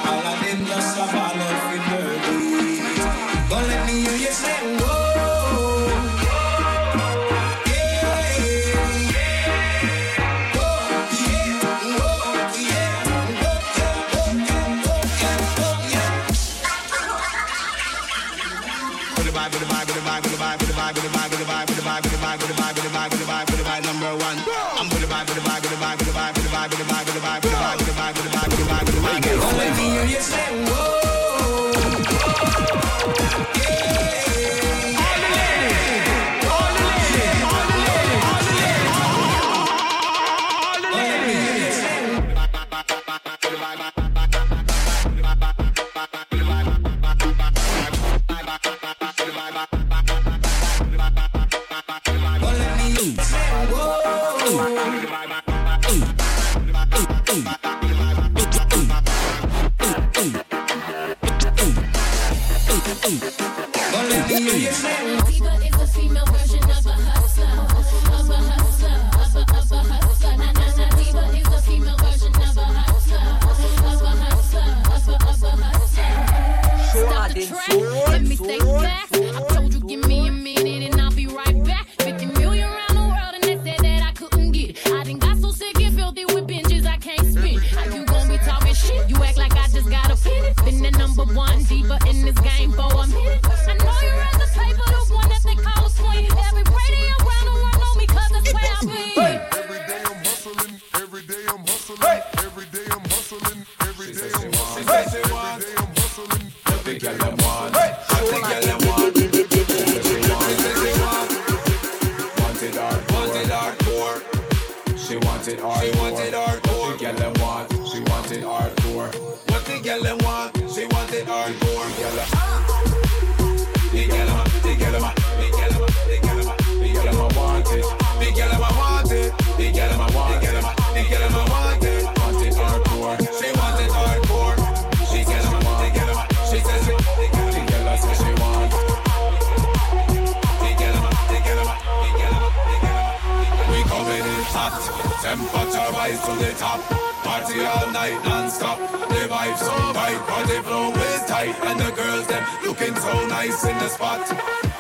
to 146.28 146.34
the 146.44 146.52
top. 146.60 146.82
Party 147.24 147.64
all 147.64 147.88
night 147.92 148.20
non-stop. 148.26 148.78
The 149.08 149.24
vibe 149.32 149.58
so 149.58 149.76
right, 149.96 150.20
party 150.28 150.60
flow 150.68 150.92
is 150.92 151.24
tight, 151.26 151.56
and 151.64 151.80
the 151.80 151.92
girls 151.96 152.28
them 152.28 152.44
looking 152.66 152.96
so 152.96 153.14
nice 153.28 153.64
in 153.64 153.78
the 153.78 153.88
spot. 153.88 154.22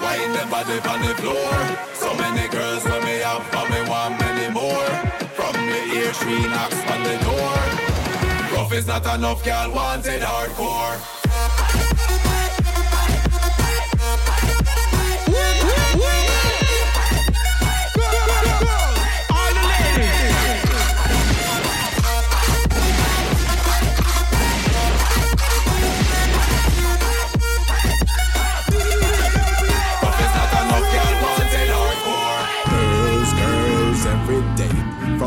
Wine 0.02 0.34
them 0.36 0.50
body 0.50 0.78
on 0.92 1.00
the 1.08 1.16
floor. 1.22 1.54
So 1.94 2.10
many 2.16 2.48
girls 2.50 2.84
when 2.84 3.02
me 3.06 3.18
have, 3.28 3.46
but 3.52 3.68
me 3.72 3.82
want 3.90 4.20
many 4.20 4.48
more. 4.54 4.90
From 5.38 5.54
the 5.72 5.82
ear, 5.98 6.12
she 6.20 6.36
knocks 6.54 6.82
on 6.92 7.00
the 7.08 7.18
door. 7.28 7.56
Rough 8.54 8.74
is 8.74 8.88
not 8.88 9.06
enough, 9.16 9.44
girl 9.46 9.72
wanted 9.72 10.22
hardcore. 10.22 11.17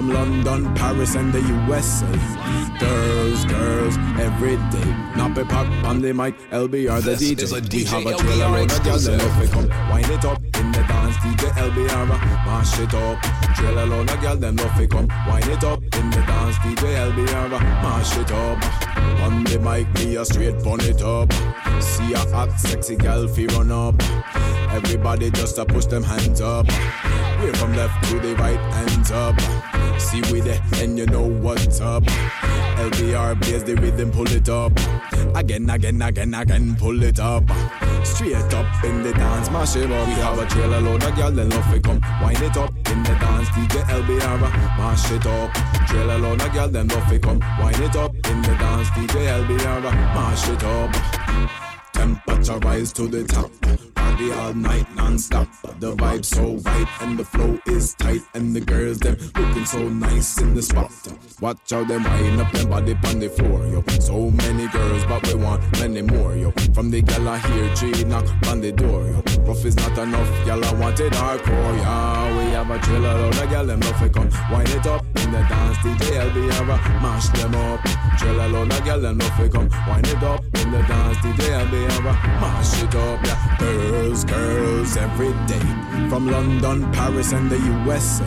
From 0.00 0.14
London, 0.14 0.74
Paris, 0.76 1.14
and 1.14 1.30
the 1.30 1.42
USA. 1.42 2.06
Girls, 2.78 3.44
girls, 3.44 3.98
every 4.18 4.56
day. 4.72 4.90
Nappy 5.12 5.46
pop 5.46 5.66
on 5.84 6.00
the 6.00 6.14
mic, 6.14 6.38
LBR 6.48 7.02
the 7.02 7.10
This 7.10 7.20
DJ. 7.20 7.42
is 7.42 7.52
a 7.52 7.56
we 7.56 7.60
DJ 7.60 7.86
have 7.88 8.06
a 8.06 8.16
trailer 8.16 8.48
load 8.48 8.72
of 8.72 8.82
girls 8.82 9.06
and 9.06 9.20
exclusive. 9.20 9.42
if 9.42 9.54
we 9.54 9.68
come 9.68 9.90
wind 9.90 10.10
it 10.10 10.24
up 10.24 10.42
in 10.42 10.72
the 10.72 10.82
dance. 10.88 11.16
DJ 11.16 11.50
LBR, 11.52 12.08
mash 12.46 12.78
it 12.78 12.94
up. 12.94 13.22
Trailer 13.54 13.84
load 13.84 14.08
of 14.10 14.20
girls, 14.22 14.40
them 14.40 14.56
love 14.56 14.78
we 14.78 14.86
come 14.86 15.08
wind 15.28 15.48
it 15.48 15.64
up 15.64 15.82
in 15.82 16.10
the 16.10 16.24
dance. 16.26 16.56
DJ 16.56 17.12
LBR, 17.12 17.50
mash 17.82 18.16
it 18.16 18.32
up. 18.32 18.58
On 19.20 19.44
the 19.44 19.58
mic, 19.58 19.86
me 19.96 20.16
a 20.16 20.24
straight 20.24 20.64
pon 20.64 20.80
it 20.80 21.02
up. 21.02 21.30
See 21.82 22.14
a 22.14 22.20
hot, 22.30 22.58
sexy 22.58 22.96
gal 22.96 23.28
fi 23.28 23.44
run 23.48 23.70
up. 23.70 23.96
Everybody 24.72 25.30
just 25.30 25.58
a 25.58 25.66
push 25.66 25.84
them 25.84 26.02
hands 26.02 26.40
up. 26.40 26.66
We're 27.42 27.52
from 27.52 27.74
left 27.74 28.02
to 28.08 28.18
the 28.18 28.34
right, 28.36 28.56
hands 28.72 29.10
up. 29.10 29.69
See 30.00 30.22
we 30.32 30.40
there, 30.40 30.60
and 30.76 30.98
you 30.98 31.06
know 31.06 31.22
what's 31.22 31.80
up. 31.80 32.02
LBR 32.04 33.40
plays 33.42 33.62
the 33.62 33.76
rhythm, 33.76 34.10
pull 34.10 34.26
it 34.28 34.48
up. 34.48 34.72
Again, 35.36 35.68
again, 35.68 36.00
again, 36.00 36.34
again, 36.34 36.74
pull 36.76 37.02
it 37.02 37.20
up. 37.20 37.44
Straight 38.02 38.54
up 38.54 38.84
in 38.84 39.02
the 39.02 39.12
dance, 39.12 39.50
mash 39.50 39.76
it 39.76 39.92
up. 39.92 40.08
We 40.08 40.14
have 40.14 40.38
a 40.38 40.46
trailer 40.46 40.80
load 40.80 41.04
of 41.04 41.14
girl, 41.14 41.30
then 41.30 41.50
love 41.50 41.72
we 41.72 41.80
come. 41.80 42.00
Wind 42.22 42.42
it 42.42 42.56
up 42.56 42.74
in 42.74 43.02
the 43.02 43.14
dance, 43.20 43.48
DJ 43.50 43.82
LBR, 43.84 44.40
mash 44.78 45.10
it 45.12 45.26
up. 45.26 45.52
Trailer 45.86 46.18
load 46.18 46.40
of 46.40 46.52
girl, 46.52 46.68
then 46.68 46.88
love 46.88 47.10
we 47.10 47.18
come. 47.18 47.38
Wind 47.60 47.80
it 47.80 47.94
up 47.94 48.14
in 48.14 48.42
the 48.42 48.56
dance, 48.58 48.88
DJ 48.88 49.44
LBR, 49.44 49.82
mash 49.82 50.48
it 50.48 50.64
up. 50.64 50.96
Temperature 51.92 52.58
rise 52.58 52.92
to 52.94 53.06
the 53.06 53.24
top. 53.24 53.89
Party 54.20 54.32
all 54.32 54.54
night 54.54 54.86
non-stop. 54.96 55.48
The 55.78 55.94
vibe 55.96 56.24
so 56.24 56.56
right 56.68 56.86
and 57.00 57.18
the 57.18 57.24
flow 57.24 57.58
is 57.66 57.94
tight. 57.94 58.20
And 58.34 58.54
the 58.54 58.60
girls 58.60 58.98
them 58.98 59.16
looking 59.34 59.64
so 59.64 59.88
nice 59.88 60.40
in 60.40 60.54
the 60.54 60.62
spot. 60.62 60.92
Watch 61.40 61.70
how 61.70 61.84
them 61.84 62.04
wind 62.04 62.40
up 62.40 62.52
them 62.52 62.68
body 62.68 62.96
on 63.04 63.18
the 63.18 63.30
floor, 63.30 63.66
yo. 63.66 63.82
So 63.98 64.30
many 64.30 64.68
girls, 64.68 65.04
but 65.06 65.26
we 65.26 65.34
want 65.36 65.62
many 65.80 66.02
more, 66.02 66.36
yo. 66.36 66.50
From 66.74 66.90
the 66.90 67.00
gal 67.00 67.28
I 67.28 67.38
hear 67.38 67.74
G 67.74 68.04
knock 68.04 68.26
on 68.48 68.60
the 68.60 68.72
door, 68.72 69.04
yo. 69.04 69.22
Rough 69.44 69.64
is 69.64 69.76
not 69.76 69.96
enough, 69.96 70.28
gal 70.44 70.62
I 70.64 70.72
wanted 70.74 71.12
hardcore, 71.12 71.76
yeah. 71.78 72.36
We 72.36 72.52
have 72.52 72.70
a 72.70 72.78
trailer 72.78 73.14
load 73.14 73.38
of 73.38 73.50
gal 73.50 73.66
them 73.66 73.80
love 73.80 74.12
come. 74.12 74.28
Wind 74.52 74.68
it 74.68 74.86
up 74.86 75.04
in 75.16 75.32
the 75.32 75.40
dance, 75.48 75.78
DJ 75.78 76.28
LB 76.28 76.36
mash 77.00 77.28
them 77.28 77.54
up. 77.54 77.80
Trailer 78.18 78.48
load 78.48 78.72
of 78.72 78.84
gal 78.84 79.00
them 79.00 79.18
love 79.18 79.50
come. 79.50 79.68
Wind 79.88 80.06
it 80.06 80.22
up 80.22 80.44
in 80.44 80.70
the 80.72 80.82
dance, 80.82 81.16
DJ 81.18 81.64
LB 81.64 82.04
mash 82.40 82.82
it 82.82 82.94
up, 82.94 83.24
yeah. 83.24 84.09
Girls, 84.10 84.24
girls, 84.24 84.96
every 84.96 85.32
day. 85.46 86.08
From 86.08 86.26
London, 86.26 86.90
Paris, 86.90 87.32
and 87.32 87.48
the 87.48 87.58
USA. 87.58 88.26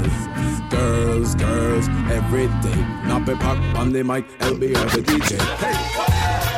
Girls, 0.70 1.36
girls, 1.36 1.90
every 2.10 2.48
day. 2.64 2.82
Nappy 3.04 3.38
pop 3.38 3.58
on 3.78 3.92
the 3.92 4.02
mic, 4.02 4.26
LB 4.40 4.74
the 4.92 5.02
DJ. 5.02 5.38
Hey! 5.58 6.53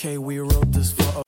okay, 0.00 0.16
we 0.16 0.38
wrote 0.38 0.72
this 0.72 0.92
for 0.92 1.22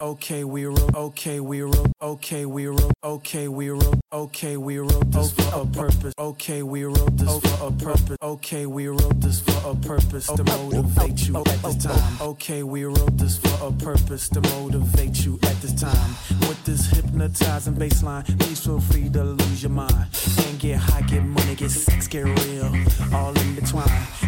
okay, 0.00 0.42
we 0.42 0.66
wrote 0.66 0.96
okay, 0.96 1.38
we 1.38 1.62
wrote 1.62 1.92
okay, 2.02 2.44
we 2.44 2.66
wrote 2.66 2.92
okay, 3.04 3.46
we 3.46 3.70
wrote. 3.70 3.85
Okay, 4.16 4.56
we 4.56 4.78
wrote 4.78 5.12
this 5.12 5.30
for 5.30 5.60
a 5.60 5.66
purpose. 5.66 6.14
Okay, 6.18 6.62
we 6.62 6.84
wrote 6.84 7.18
this 7.18 7.38
for 7.38 7.66
a 7.66 7.70
purpose. 7.70 8.16
Okay, 8.22 8.64
we 8.64 8.88
wrote 8.88 9.20
this 9.20 9.40
for 9.40 9.70
a 9.70 9.74
purpose 9.74 10.26
to 10.28 10.42
motivate 10.42 11.28
you 11.28 11.36
at 11.36 11.44
this 11.44 11.84
time. 11.84 12.22
Okay, 12.22 12.62
we 12.62 12.84
wrote 12.86 13.18
this 13.18 13.36
for 13.36 13.66
a 13.66 13.72
purpose 13.72 14.30
to 14.30 14.40
motivate 14.40 15.22
you 15.22 15.38
at 15.42 15.60
this 15.60 15.74
time. 15.74 16.16
With 16.48 16.64
this 16.64 16.86
hypnotizing 16.86 17.74
bassline, 17.74 18.24
please 18.40 18.64
feel 18.64 18.80
free 18.80 19.10
to 19.10 19.22
lose 19.22 19.62
your 19.62 19.72
mind. 19.72 20.06
And 20.46 20.58
get 20.60 20.78
high, 20.78 21.02
get 21.02 21.22
money, 21.22 21.54
get 21.54 21.70
sex, 21.70 22.08
get 22.08 22.24
real. 22.24 22.72
All 23.12 23.36
in 23.38 23.54
between. 23.54 23.84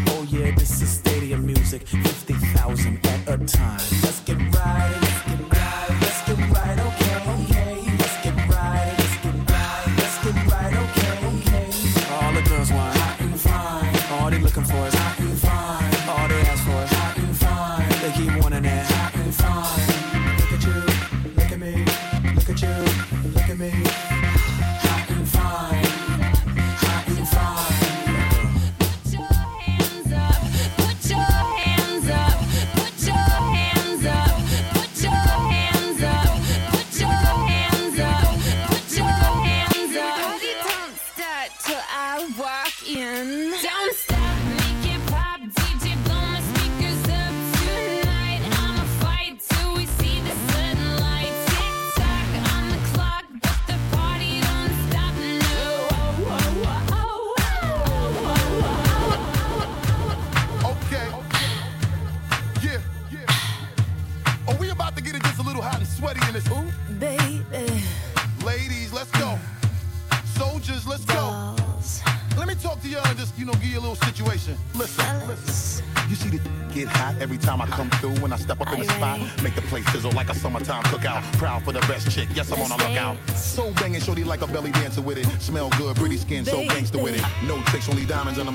Oh 0.08 0.26
yeah, 0.28 0.54
this 0.54 0.82
is 0.82 0.90
stadium 0.90 1.46
music. 1.46 1.88
50,000 1.88 3.06
at 3.06 3.26
a 3.26 3.38
time. 3.46 3.80
Let's 4.02 4.20
get 4.20 4.36
right. 4.54 5.27
looking 14.58 14.74
for 14.74 14.88
is 14.88 14.97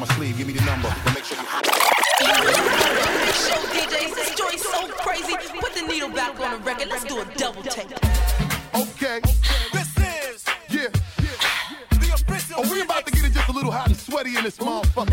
my 0.07 0.15
sleeve. 0.15 0.37
Give 0.37 0.47
me 0.47 0.53
the 0.53 0.65
number, 0.65 0.93
but 1.03 1.13
make 1.13 1.23
sure 1.23 1.37
you. 1.37 1.45
Show 3.45 3.59
DJs, 3.71 4.15
this 4.15 4.35
joint's 4.35 4.63
so 4.63 4.87
crazy. 4.87 5.35
Put 5.59 5.73
the 5.73 5.85
needle 5.87 6.09
back 6.09 6.39
on 6.39 6.51
the 6.51 6.57
record. 6.65 6.89
Let's 6.89 7.05
do 7.05 7.21
a 7.21 7.25
double 7.37 7.63
take. 7.63 7.91
Okay. 8.75 9.21
This 9.71 9.97
is. 9.97 10.45
Yeah. 10.69 10.87
Are 12.53 12.61
oh, 12.63 12.71
we 12.71 12.81
about 12.81 13.05
to 13.05 13.11
get 13.11 13.25
it 13.25 13.31
just 13.31 13.49
a 13.49 13.51
little 13.51 13.71
hot 13.71 13.87
and 13.87 13.97
sweaty 13.97 14.37
in 14.37 14.43
this 14.43 14.57
motherfucker. 14.57 15.09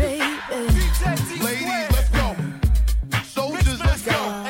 Ladies, 1.41 1.91
let's 1.91 2.09
go. 2.09 2.35
Soldiers, 3.23 3.79
let's 3.79 4.05
go. 4.05 4.41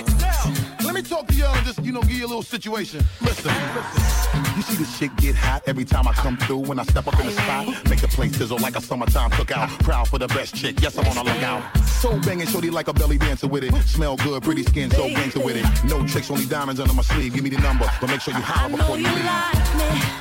Let 0.83 0.95
me 0.95 1.01
talk 1.03 1.27
to 1.27 1.33
y'all 1.33 1.55
and 1.55 1.65
just, 1.65 1.81
you 1.83 1.93
know, 1.93 2.01
give 2.01 2.11
you 2.11 2.25
a 2.25 2.27
little 2.27 2.43
situation. 2.43 3.01
Listen, 3.21 3.53
listen. 3.75 4.43
You 4.57 4.61
see 4.61 4.75
this 4.75 4.97
shit 4.97 5.15
get 5.15 5.35
hot 5.35 5.63
every 5.67 5.85
time 5.85 6.07
I 6.07 6.11
come 6.13 6.35
through 6.35 6.57
when 6.57 6.77
I 6.79 6.83
step 6.83 7.07
up 7.07 7.17
in 7.19 7.27
the 7.27 7.31
spot. 7.31 7.67
Make 7.89 8.01
the 8.01 8.09
place 8.09 8.35
sizzle 8.35 8.57
like 8.57 8.75
a 8.75 8.81
summertime 8.81 9.31
cookout 9.31 9.69
out 10.01 10.07
for 10.07 10.19
the 10.19 10.27
best 10.27 10.55
chick. 10.55 10.81
Yes, 10.81 10.97
I'm 10.97 11.05
on 11.07 11.15
the 11.15 11.31
lookout. 11.31 11.77
So 12.01 12.19
banging, 12.21 12.47
shorty 12.47 12.69
like 12.69 12.87
a 12.87 12.93
belly 12.93 13.17
dancer 13.17 13.47
with 13.47 13.63
it. 13.63 13.73
Smell 13.83 14.17
good, 14.17 14.41
pretty 14.43 14.63
skin, 14.63 14.89
so 14.91 15.07
gangster 15.07 15.39
with 15.39 15.55
it. 15.55 15.65
No 15.89 16.05
tricks, 16.07 16.31
only 16.31 16.45
diamonds 16.45 16.79
under 16.79 16.93
my 16.93 17.03
sleeve. 17.03 17.33
Give 17.33 17.43
me 17.43 17.49
the 17.49 17.59
number, 17.59 17.89
but 17.99 18.07
make 18.07 18.21
sure 18.21 18.33
you 18.33 18.41
holler 18.41 18.77
before 18.77 18.97
you, 18.97 19.07
you 19.07 19.15
leave. 19.15 20.20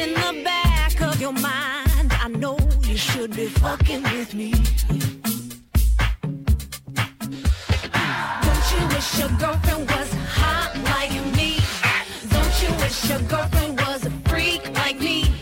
in 0.00 0.14
the 0.14 0.42
back 0.44 1.00
of 1.00 1.20
your 1.20 1.32
mind. 1.32 2.12
I 2.12 2.28
know 2.28 2.56
you 2.82 2.96
should 2.96 3.34
be 3.34 3.46
fucking 3.46 4.02
with 4.02 4.34
me. 4.34 4.52
Don't 8.46 8.66
you 8.72 8.82
wish 8.94 9.18
your 9.18 9.30
girlfriend 9.40 9.90
was 9.90 10.12
hot 10.38 10.72
like 10.84 11.12
me? 11.36 11.58
Don't 12.30 12.62
you 12.62 12.70
wish 12.82 13.08
your 13.10 13.20
girlfriend 13.22 13.80
was 13.80 14.06
a 14.06 14.10
freak 14.28 14.62
like 14.74 15.00
me? 15.00 15.37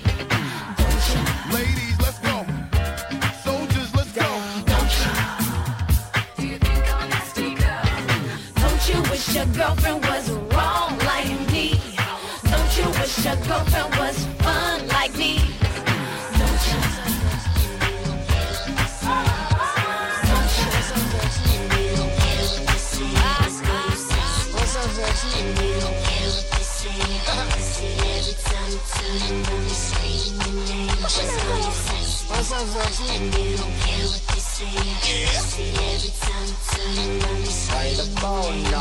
words 32.64 33.00
and 33.12 33.30
don't 33.32 33.76
care 33.84 34.06
what 34.08 34.22
they 34.32 34.40
say. 34.40 34.64
Yeah. 34.64 35.44
See, 35.44 35.68
every 35.76 36.12
time 36.24 36.48
I 36.48 36.56
turn 36.72 36.96
around, 37.04 37.40
they 37.44 37.52
say 37.52 37.94
the 37.94 38.06
phone. 38.16 38.62
No. 38.72 38.80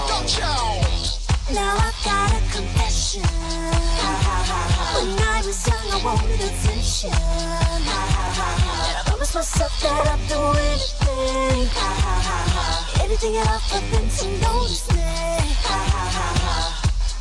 Now 1.52 1.76
I 1.76 1.92
got 2.04 2.32
a 2.32 2.42
confession. 2.56 3.24
Ha, 3.24 4.12
ha, 4.26 4.38
ha, 4.48 4.96
when 4.96 5.20
I 5.20 5.44
was 5.46 5.60
young, 5.68 5.88
I 5.92 5.98
wanted 6.06 6.40
attention. 6.40 7.12
I 7.12 9.04
promised 9.06 9.36
myself 9.36 9.74
that 9.82 10.08
I'd 10.08 10.24
do 10.32 10.40
anything. 10.72 11.68
Anything 13.04 13.36
at 13.38 13.48
all 13.48 13.60
for 13.60 13.82
them 13.92 14.08
to 14.08 14.26
notice 14.40 14.88
me. 14.96 15.04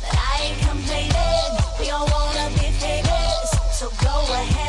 But 0.01 0.15
I 0.15 0.39
ain't 0.47 0.59
complaining. 0.63 1.51
We 1.79 1.91
all 1.91 2.07
wanna 2.07 2.47
be 2.55 2.71
famous, 2.79 3.49
so 3.77 3.89
go 4.01 4.15
ahead. 4.33 4.64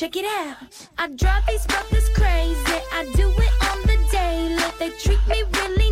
Check 0.00 0.16
it 0.16 0.24
out. 0.24 0.88
I 0.96 1.08
drive 1.08 1.44
these 1.46 1.66
brothers 1.66 2.08
crazy. 2.14 2.80
I 2.90 3.04
do 3.16 3.28
it 3.28 3.52
on 3.68 3.82
the 3.82 3.98
daily. 4.10 4.56
They 4.78 4.88
treat 4.96 5.20
me 5.28 5.42
really 5.52 5.89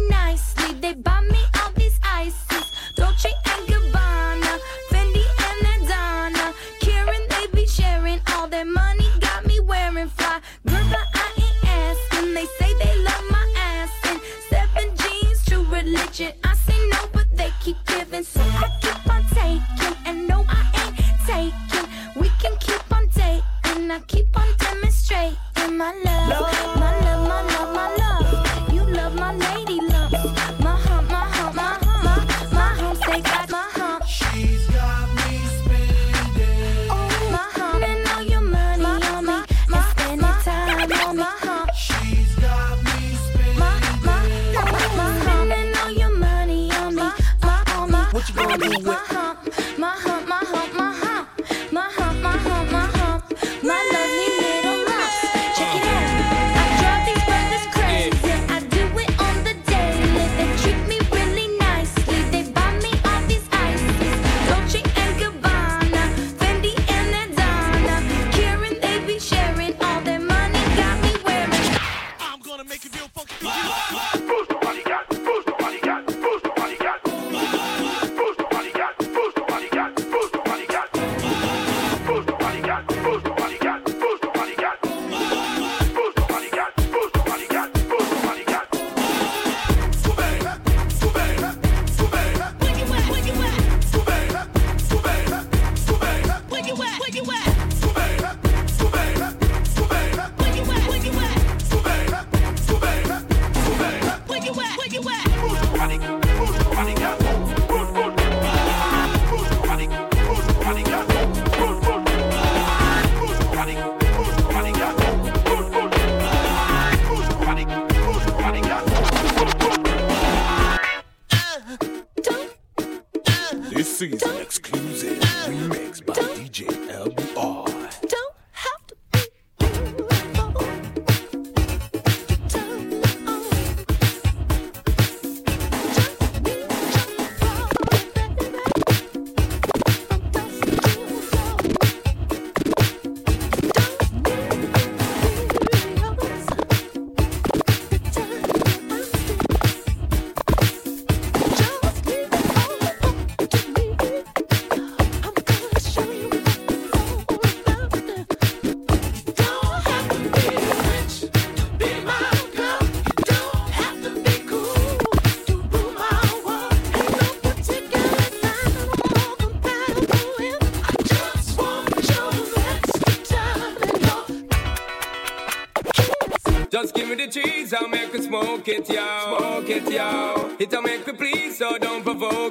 manicato, 105.89 106.75
manicato. 106.75 107.38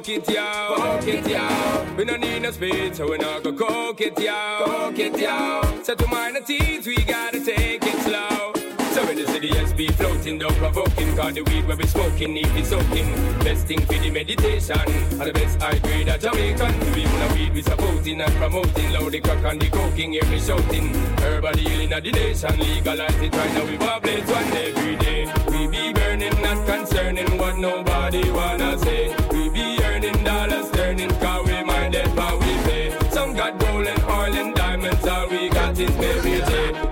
Provoke 0.07 0.27
it, 0.27 0.35
yo. 0.35 0.75
Provoke 0.75 1.07
it. 1.07 1.97
We 1.97 2.05
don't 2.05 2.21
need 2.21 2.41
no 2.41 2.51
speed, 2.51 2.95
so 2.95 3.09
we 3.09 3.17
not 3.17 3.43
go 3.43 3.51
coke 3.51 4.01
it, 4.01 4.19
yo. 4.19 4.63
Coke 4.65 4.99
it, 4.99 5.19
yo. 5.19 5.61
So 5.83 5.95
to 5.95 6.07
minor 6.07 6.41
teens, 6.41 6.85
we 6.85 6.95
gotta 6.95 7.43
take 7.43 7.83
it 7.83 8.01
slow. 8.03 8.53
So 8.93 9.05
when 9.05 9.17
the 9.17 9.27
city 9.27 9.49
SB 9.49 9.93
floating, 9.93 10.39
don't 10.39 10.55
provoking, 10.55 11.15
cause 11.15 11.33
the 11.33 11.41
weed 11.41 11.67
where 11.67 11.77
we 11.77 11.85
smoking, 11.85 12.33
need 12.33 12.53
be 12.55 12.63
soaking. 12.63 13.13
Best 13.39 13.67
thing 13.67 13.81
for 13.81 13.93
the 13.93 14.09
meditation, 14.09 14.79
and 14.79 15.21
the 15.21 15.33
best 15.33 15.61
high 15.61 15.77
grade 15.79 16.07
of 16.07 16.21
Jamaican. 16.21 16.79
To 16.79 16.97
even 16.97 17.21
a 17.21 17.33
weed 17.33 17.53
we 17.53 17.61
supporting 17.61 18.21
and 18.21 18.33
promoting, 18.35 18.91
loud 18.93 19.11
the 19.11 19.19
crack 19.19 19.43
and 19.43 19.61
the 19.61 19.69
coking, 19.69 20.13
hear 20.13 20.25
me 20.25 20.39
shouting. 20.39 20.95
Everybody 21.21 21.61
healing 21.61 21.93
of 21.93 22.03
the 22.03 22.11
nation, 22.11 22.59
legalize 22.59 23.21
it 23.21 23.35
right 23.35 23.53
now, 23.53 23.65
we 23.65 23.77
vibrate 23.77 24.25
one 24.25 24.53
every 24.53 24.95
day. 24.95 25.31
We 25.51 25.67
be 25.67 25.93
burning, 25.93 26.41
not 26.41 26.65
concerning 26.65 27.37
what 27.37 27.57
nobody 27.57 28.31
wanna 28.31 28.79
say. 28.79 29.13
We 29.31 29.49
be 29.49 29.76
earning 29.97 30.23
dollars, 30.23 30.69
turning, 30.71 31.09
cause 31.09 31.47
we 31.47 31.63
minded 31.63 32.05
how 32.09 32.37
we 32.37 32.53
pay. 32.65 32.95
Some 33.09 33.33
got 33.33 33.57
gold 33.57 33.87
and 33.87 34.03
oil 34.03 34.35
and 34.35 34.53
diamonds, 34.53 35.07
all 35.07 35.27
we 35.27 35.49
got 35.49 35.79
is 35.79 35.89
baby 35.91 36.43
J. 36.45 36.86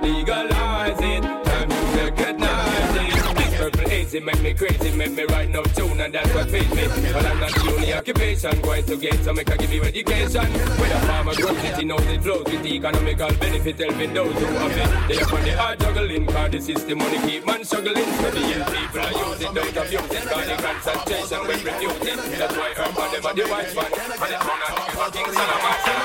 it 4.15 4.23
make 4.23 4.41
me 4.41 4.53
crazy, 4.53 4.95
make 4.95 5.11
me 5.11 5.23
write 5.25 5.49
no 5.49 5.61
tune, 5.63 5.99
and 5.99 6.13
that's 6.13 6.33
what 6.33 6.47
pays 6.49 6.69
me. 6.73 6.87
But 7.11 7.25
I'm 7.25 7.39
not 7.39 7.51
the 7.51 7.73
only 7.73 7.93
occupation 7.93 8.61
going 8.61 8.85
to 8.85 8.95
get, 8.97 9.23
so 9.23 9.33
make 9.33 9.51
I 9.51 9.57
give 9.57 9.73
you 9.73 9.83
education. 9.83 10.45
When 10.79 10.91
a 10.91 10.99
farmer 11.07 11.35
grows 11.35 11.63
it, 11.63 11.77
he 11.77 11.85
knows 11.85 12.05
it 12.07 12.21
flows 12.23 12.45
with 12.45 12.63
the 12.63 12.75
economical 12.75 13.33
benefit, 13.35 13.79
helping 13.79 14.13
those 14.13 14.33
who 14.33 14.45
have 14.45 14.77
it. 14.77 15.07
They 15.07 15.21
up 15.21 15.29
the 15.29 15.51
hard 15.51 15.79
juggling, 15.79 16.25
cause 16.27 16.51
the 16.51 16.61
system 16.61 16.97
money 16.99 17.19
keep 17.27 17.45
man 17.45 17.63
struggling. 17.65 18.05
So 18.05 18.31
the 18.31 18.39
young 18.39 18.65
people 18.71 19.01
are 19.01 19.15
using, 19.29 19.53
don't 19.53 19.77
abuse 19.77 20.11
it, 20.11 20.25
cause 20.31 20.47
the 20.47 20.55
concentration 20.63 21.39
will 21.39 21.61
refuse 21.65 22.07
it. 22.07 22.39
That's 22.39 22.55
why 22.55 22.71
urban 22.77 23.11
them 23.11 23.25
are 23.25 23.33
the 23.35 23.45
white 23.51 23.75
man, 23.75 23.91
and 23.95 24.11
the 24.15 24.39
crown 24.39 24.59
and 24.65 24.97
the 24.97 25.17
king 25.17 25.33
Solomon. 25.33 26.04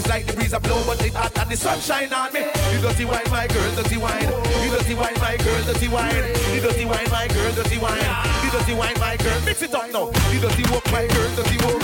wine 0.00 0.06
is 0.06 0.08
like 0.08 0.26
the 0.26 0.32
breeze 0.34 0.52
a 0.52 0.60
blow, 0.60 0.82
but 0.86 1.04
it 1.04 1.14
hot 1.14 1.36
and 1.38 1.50
the 1.50 1.56
sunshine 1.56 2.12
on 2.12 2.32
me. 2.32 2.40
You 2.40 2.80
dirty 2.80 3.04
wine, 3.04 3.30
my 3.30 3.46
girl, 3.46 3.74
dirty 3.74 3.96
wine. 3.96 4.28
You 4.62 4.70
dirty 4.70 4.94
wine, 4.94 5.14
my 5.20 5.36
girl, 5.36 5.64
dirty 5.64 5.88
wine. 5.88 6.14
You 6.54 6.60
dirty 6.60 6.84
wine, 6.84 7.10
my 7.10 7.28
girl, 7.28 7.52
dirty 7.54 7.78
wine. 7.78 8.04
You 8.44 8.50
dirty 8.50 8.74
wine, 8.74 8.98
my 8.98 9.16
girl, 9.16 9.40
mix 9.44 9.62
it 9.62 9.74
up 9.74 9.90
now. 9.92 10.10
You 10.32 10.40
dirty 10.40 10.64
walk, 10.70 10.84
my 10.92 11.06
girl, 11.06 11.36
dirty 11.36 11.56
walk. 11.64 11.79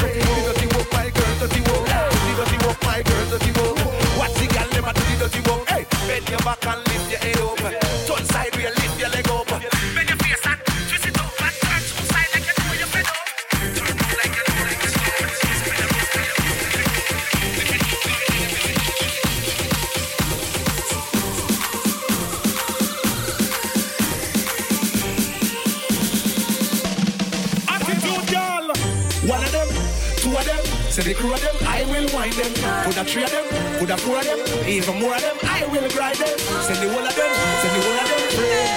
Even 34.76 35.00
more 35.00 35.14
of 35.14 35.22
them, 35.22 35.36
I 35.42 35.64
will 35.72 35.88
grind 35.88 36.16
them. 36.16 36.38
Send 36.38 36.82
the 36.84 36.88
whole 36.92 37.06
of 37.06 37.14
them, 37.16 37.32
send 37.62 37.74
the 37.74 37.80
whole 37.80 37.96
of 37.96 38.08
them, 38.12 38.20
friend. 38.36 38.68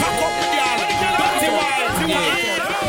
Pack 0.00 0.22
up 0.24 0.32
the 0.40 0.46
girl, 0.56 0.78
dirty 1.20 1.48
wine. 1.52 1.92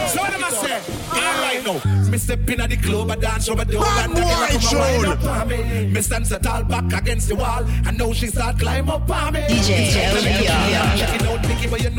So 0.08 0.18
what 0.22 0.34
am 0.34 0.44
I 0.44 0.50
say? 0.64 0.80
All 1.12 1.36
right 1.44 1.62
now, 1.66 2.10
me 2.10 2.18
step 2.18 2.50
in 2.50 2.62
at 2.62 2.70
the 2.70 2.78
club, 2.78 3.12
I 3.12 3.16
dance 3.16 3.50
over 3.50 3.66
the 3.66 3.78
whole 3.78 4.00
and 4.00 4.16
the 4.16 4.22
girl 4.22 4.48
come 4.48 4.82
and 4.82 5.02
wind 5.02 5.06
up 5.06 5.24
on 5.26 5.48
me. 5.50 5.58
Me 5.88 6.02
stand 6.02 6.28
so 6.28 6.38
tall 6.38 6.64
back 6.64 6.94
against 6.94 7.28
the 7.28 7.36
wall, 7.36 7.64
and 7.86 7.98
now 7.98 8.14
she 8.14 8.28
start 8.28 8.58
climb 8.58 8.90
up 8.90 9.10
on 9.10 9.34
me. 9.34 9.42
DJ 9.42 9.88
I'm 9.88 9.92
checking 9.92 10.18
out 10.18 10.25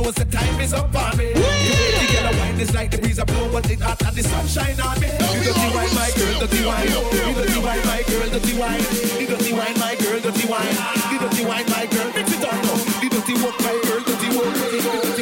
Nicky, 0.07 0.15
but 0.15 0.19
you 0.19 0.25
know 0.25 0.31
the 0.31 0.37
time 0.37 0.61
is 0.61 0.73
up 0.73 0.95
on 0.95 1.17
me. 1.19 1.33
The 1.33 1.41
the 1.41 2.07
girl 2.13 2.27
a 2.27 2.39
wine 2.39 2.61
is 2.61 2.75
like 2.75 2.91
the 2.91 2.99
breeze 2.99 3.19
a 3.19 3.25
blow, 3.25 3.51
but 3.51 3.71
it 3.71 3.81
hot 3.81 4.03
and 4.03 4.17
the 4.17 4.23
sunshine 4.23 4.81
on 4.81 5.01
me. 5.01 5.09
You 5.09 5.45
dirty 5.45 5.69
wine, 5.75 5.95
my 5.95 6.11
girl, 6.17 6.41
dirty 6.41 6.65
wine. 6.65 6.89
You 6.89 7.35
dirty 7.35 7.61
wine, 7.61 7.87
my 7.87 8.03
girl, 8.07 8.29
dirty 8.31 8.59
wine. 8.59 8.85
You 9.21 9.27
dirty 9.27 9.53
wine, 9.53 9.79
my 9.79 9.95
girl, 9.97 10.21
dirty 10.21 10.49
wine. 10.49 10.77
You 11.11 11.19
dirty 11.19 11.45
wine, 11.45 11.67
my 11.71 11.87
girl, 11.87 12.13
mix 12.15 12.33
it 12.33 12.45
up 12.45 12.55
now. 12.55 13.03
You 13.03 13.11
dirty 13.11 13.35
walk, 13.43 13.59
my 13.61 13.81
girl, 13.85 14.01
dirty 14.05 14.37
walk. 14.37 15.16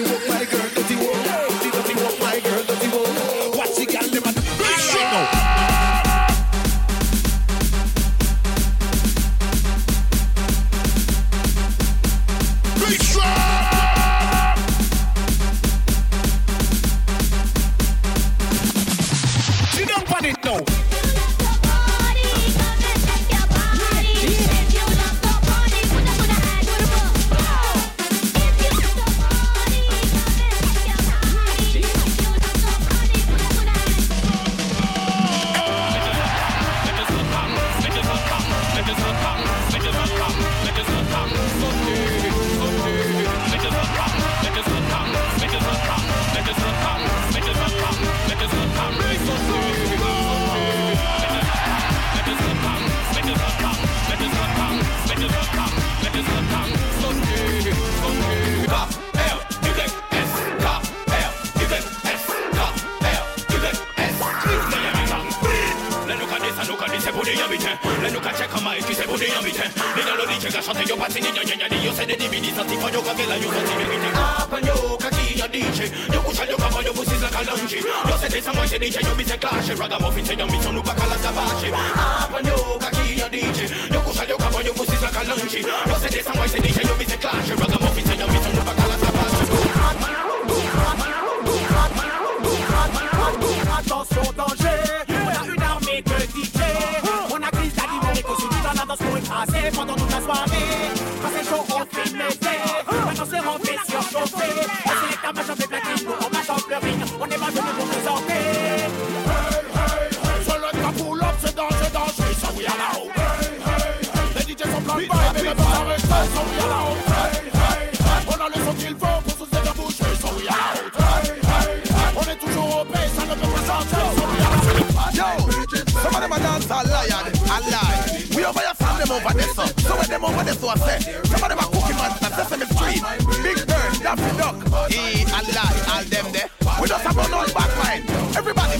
So 129.95 130.01
some 130.01 130.01
of 130.01 130.09
them 130.09 130.25
over 130.25 130.45
there, 130.45 130.55
so 130.55 130.69
I 130.69 130.77
say. 130.77 130.99
Some 131.25 131.43
of 131.43 131.49
them 131.49 131.59
are 131.59 131.71
cooking 131.71 131.97
man, 131.97 132.17
that's 132.21 132.37
Sesame 132.37 132.67
Street. 132.67 133.03
Big 133.43 133.67
Bird, 133.67 133.93
Daffy 134.03 134.37
Duck, 134.37 134.57
he 134.91 135.23
a 135.23 135.41
lie, 135.55 135.83
all 135.93 136.05
them 136.05 136.33
there. 136.33 136.49
We 136.81 136.89
just 136.89 137.05
have 137.05 137.17
no 137.17 137.47
back 137.55 137.71
mind. 137.79 138.11
Everybody, 138.37 138.75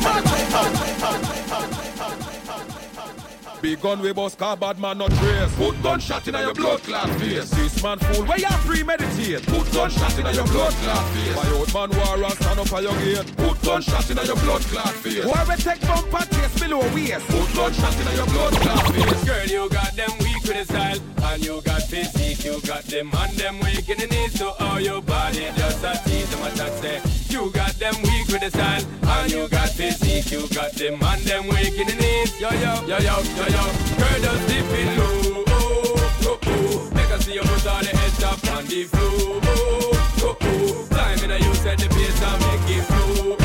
Big 3.65 3.81
gun 3.81 4.03
we 4.03 4.13
bust 4.13 4.37
car 4.37 4.59
bad 4.59 4.79
man 4.79 4.99
not 4.99 5.11
trace. 5.13 5.55
Put 5.57 5.83
gunshot 5.83 6.29
in 6.29 6.35
your 6.35 6.53
blood 6.53 6.83
clot 6.83 7.09
face. 7.19 7.49
This 7.49 7.83
man 7.83 7.99
fool 7.99 8.27
where 8.27 8.39
you 8.39 8.47
premeditate. 8.67 9.47
Put 9.47 9.73
gunshot 9.73 10.19
in 10.19 10.35
your 10.35 10.45
blood 10.45 10.75
clot 10.75 11.09
face. 11.15 11.35
My 11.35 11.51
old 11.53 11.73
man 11.73 11.91
war 11.97 12.25
and 12.25 12.35
stand 12.35 12.61
up 12.61 12.69
for 12.69 12.83
your 12.83 12.93
gate. 12.99 13.37
Put 13.39 13.63
gunshot 13.63 14.11
in 14.11 14.19
your 14.19 14.37
blood 14.37 14.61
clot 14.65 14.93
face. 15.01 15.25
Why 15.25 15.45
we 15.49 15.57
take 15.57 15.81
bumper 15.81 16.27
chase 16.35 16.61
below 16.61 16.81
waist? 16.93 17.27
Put 17.29 17.55
gunshot 17.55 17.97
in 18.01 18.17
your 18.17 18.27
blood 18.27 18.53
clot 18.53 18.93
face. 18.93 19.25
Girl, 19.25 19.47
you 19.47 19.69
got 19.71 19.97
them 19.97 20.11
weak 20.21 20.34
with 20.47 20.57
the 20.57 20.65
style, 20.65 20.99
and 21.33 21.45
you 21.45 21.61
got 21.63 21.83
physique, 21.83 22.45
you 22.45 22.61
got 22.63 22.83
them 22.85 23.11
and 23.13 23.33
them 23.37 23.61
weak 23.61 23.89
in 23.89 23.99
the 23.99 24.07
knees, 24.07 24.39
so 24.39 24.55
all 24.61 24.81
your 24.81 25.01
body 25.03 25.47
just 25.57 25.85
a 25.85 25.93
tease 26.05 26.29
them 26.31 26.43
attack 26.43 26.73
say. 26.83 27.01
You 27.29 27.51
got 27.51 27.73
them 27.75 27.95
weak 28.03 28.29
with 28.29 28.41
the 28.41 28.51
style, 28.51 28.83
and 29.03 29.31
you 29.31 29.49
got 29.49 29.71
physique, 29.71 30.31
you 30.31 30.49
got 30.55 30.73
them 30.73 31.03
and 31.03 31.23
them 31.23 31.49
weak 31.49 31.79
in 31.79 31.87
the 31.87 31.97
knees, 31.97 32.41
yo 32.41 32.51
yo 32.51 32.75
yo 32.87 32.99
yo 32.99 33.17
yo 33.39 33.47
yo. 33.57 33.65
Girl, 33.99 34.19
just 34.21 34.49
dip 34.49 34.67
it 34.69 34.99
low, 34.99 35.45
oh 35.49 35.95
oh 36.23 36.39
oh. 36.45 36.91
Make 36.95 37.11
us 37.11 37.25
see 37.25 37.35
you 37.35 37.43
put 37.43 37.67
all 37.67 37.81
the 37.83 37.89
head 37.97 38.13
top 38.21 38.45
on 38.53 38.65
the 38.67 38.85
floor, 38.85 39.41
oh 39.45 39.93
oh 40.23 40.37
oh. 40.41 40.87
Climbing 40.91 41.31
a 41.31 41.39
you 41.39 41.55
set 41.55 41.79
the 41.79 41.89
pace 41.89 42.23
and 42.23 42.41
make 42.45 42.77
it 42.77 42.85
flow, 42.85 43.37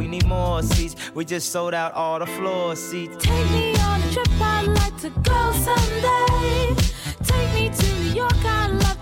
we 0.00 0.08
need 0.08 0.26
more 0.26 0.62
seats. 0.62 0.96
We 1.14 1.26
just 1.26 1.52
sold 1.52 1.74
out 1.74 1.92
all 1.92 2.18
the 2.18 2.26
floor 2.26 2.74
seats. 2.74 3.22
Take 3.22 3.50
me 3.50 3.76
on 3.80 4.00
a 4.00 4.10
trip, 4.10 4.28
I'd 4.40 4.66
like 4.68 4.96
to 5.04 5.10
go 5.10 5.52
someday. 5.52 6.74
Take 7.22 7.52
me 7.52 7.68
to 7.68 7.86
New 7.96 8.14
York, 8.14 8.42
I'd 8.42 8.70
love 8.82 8.99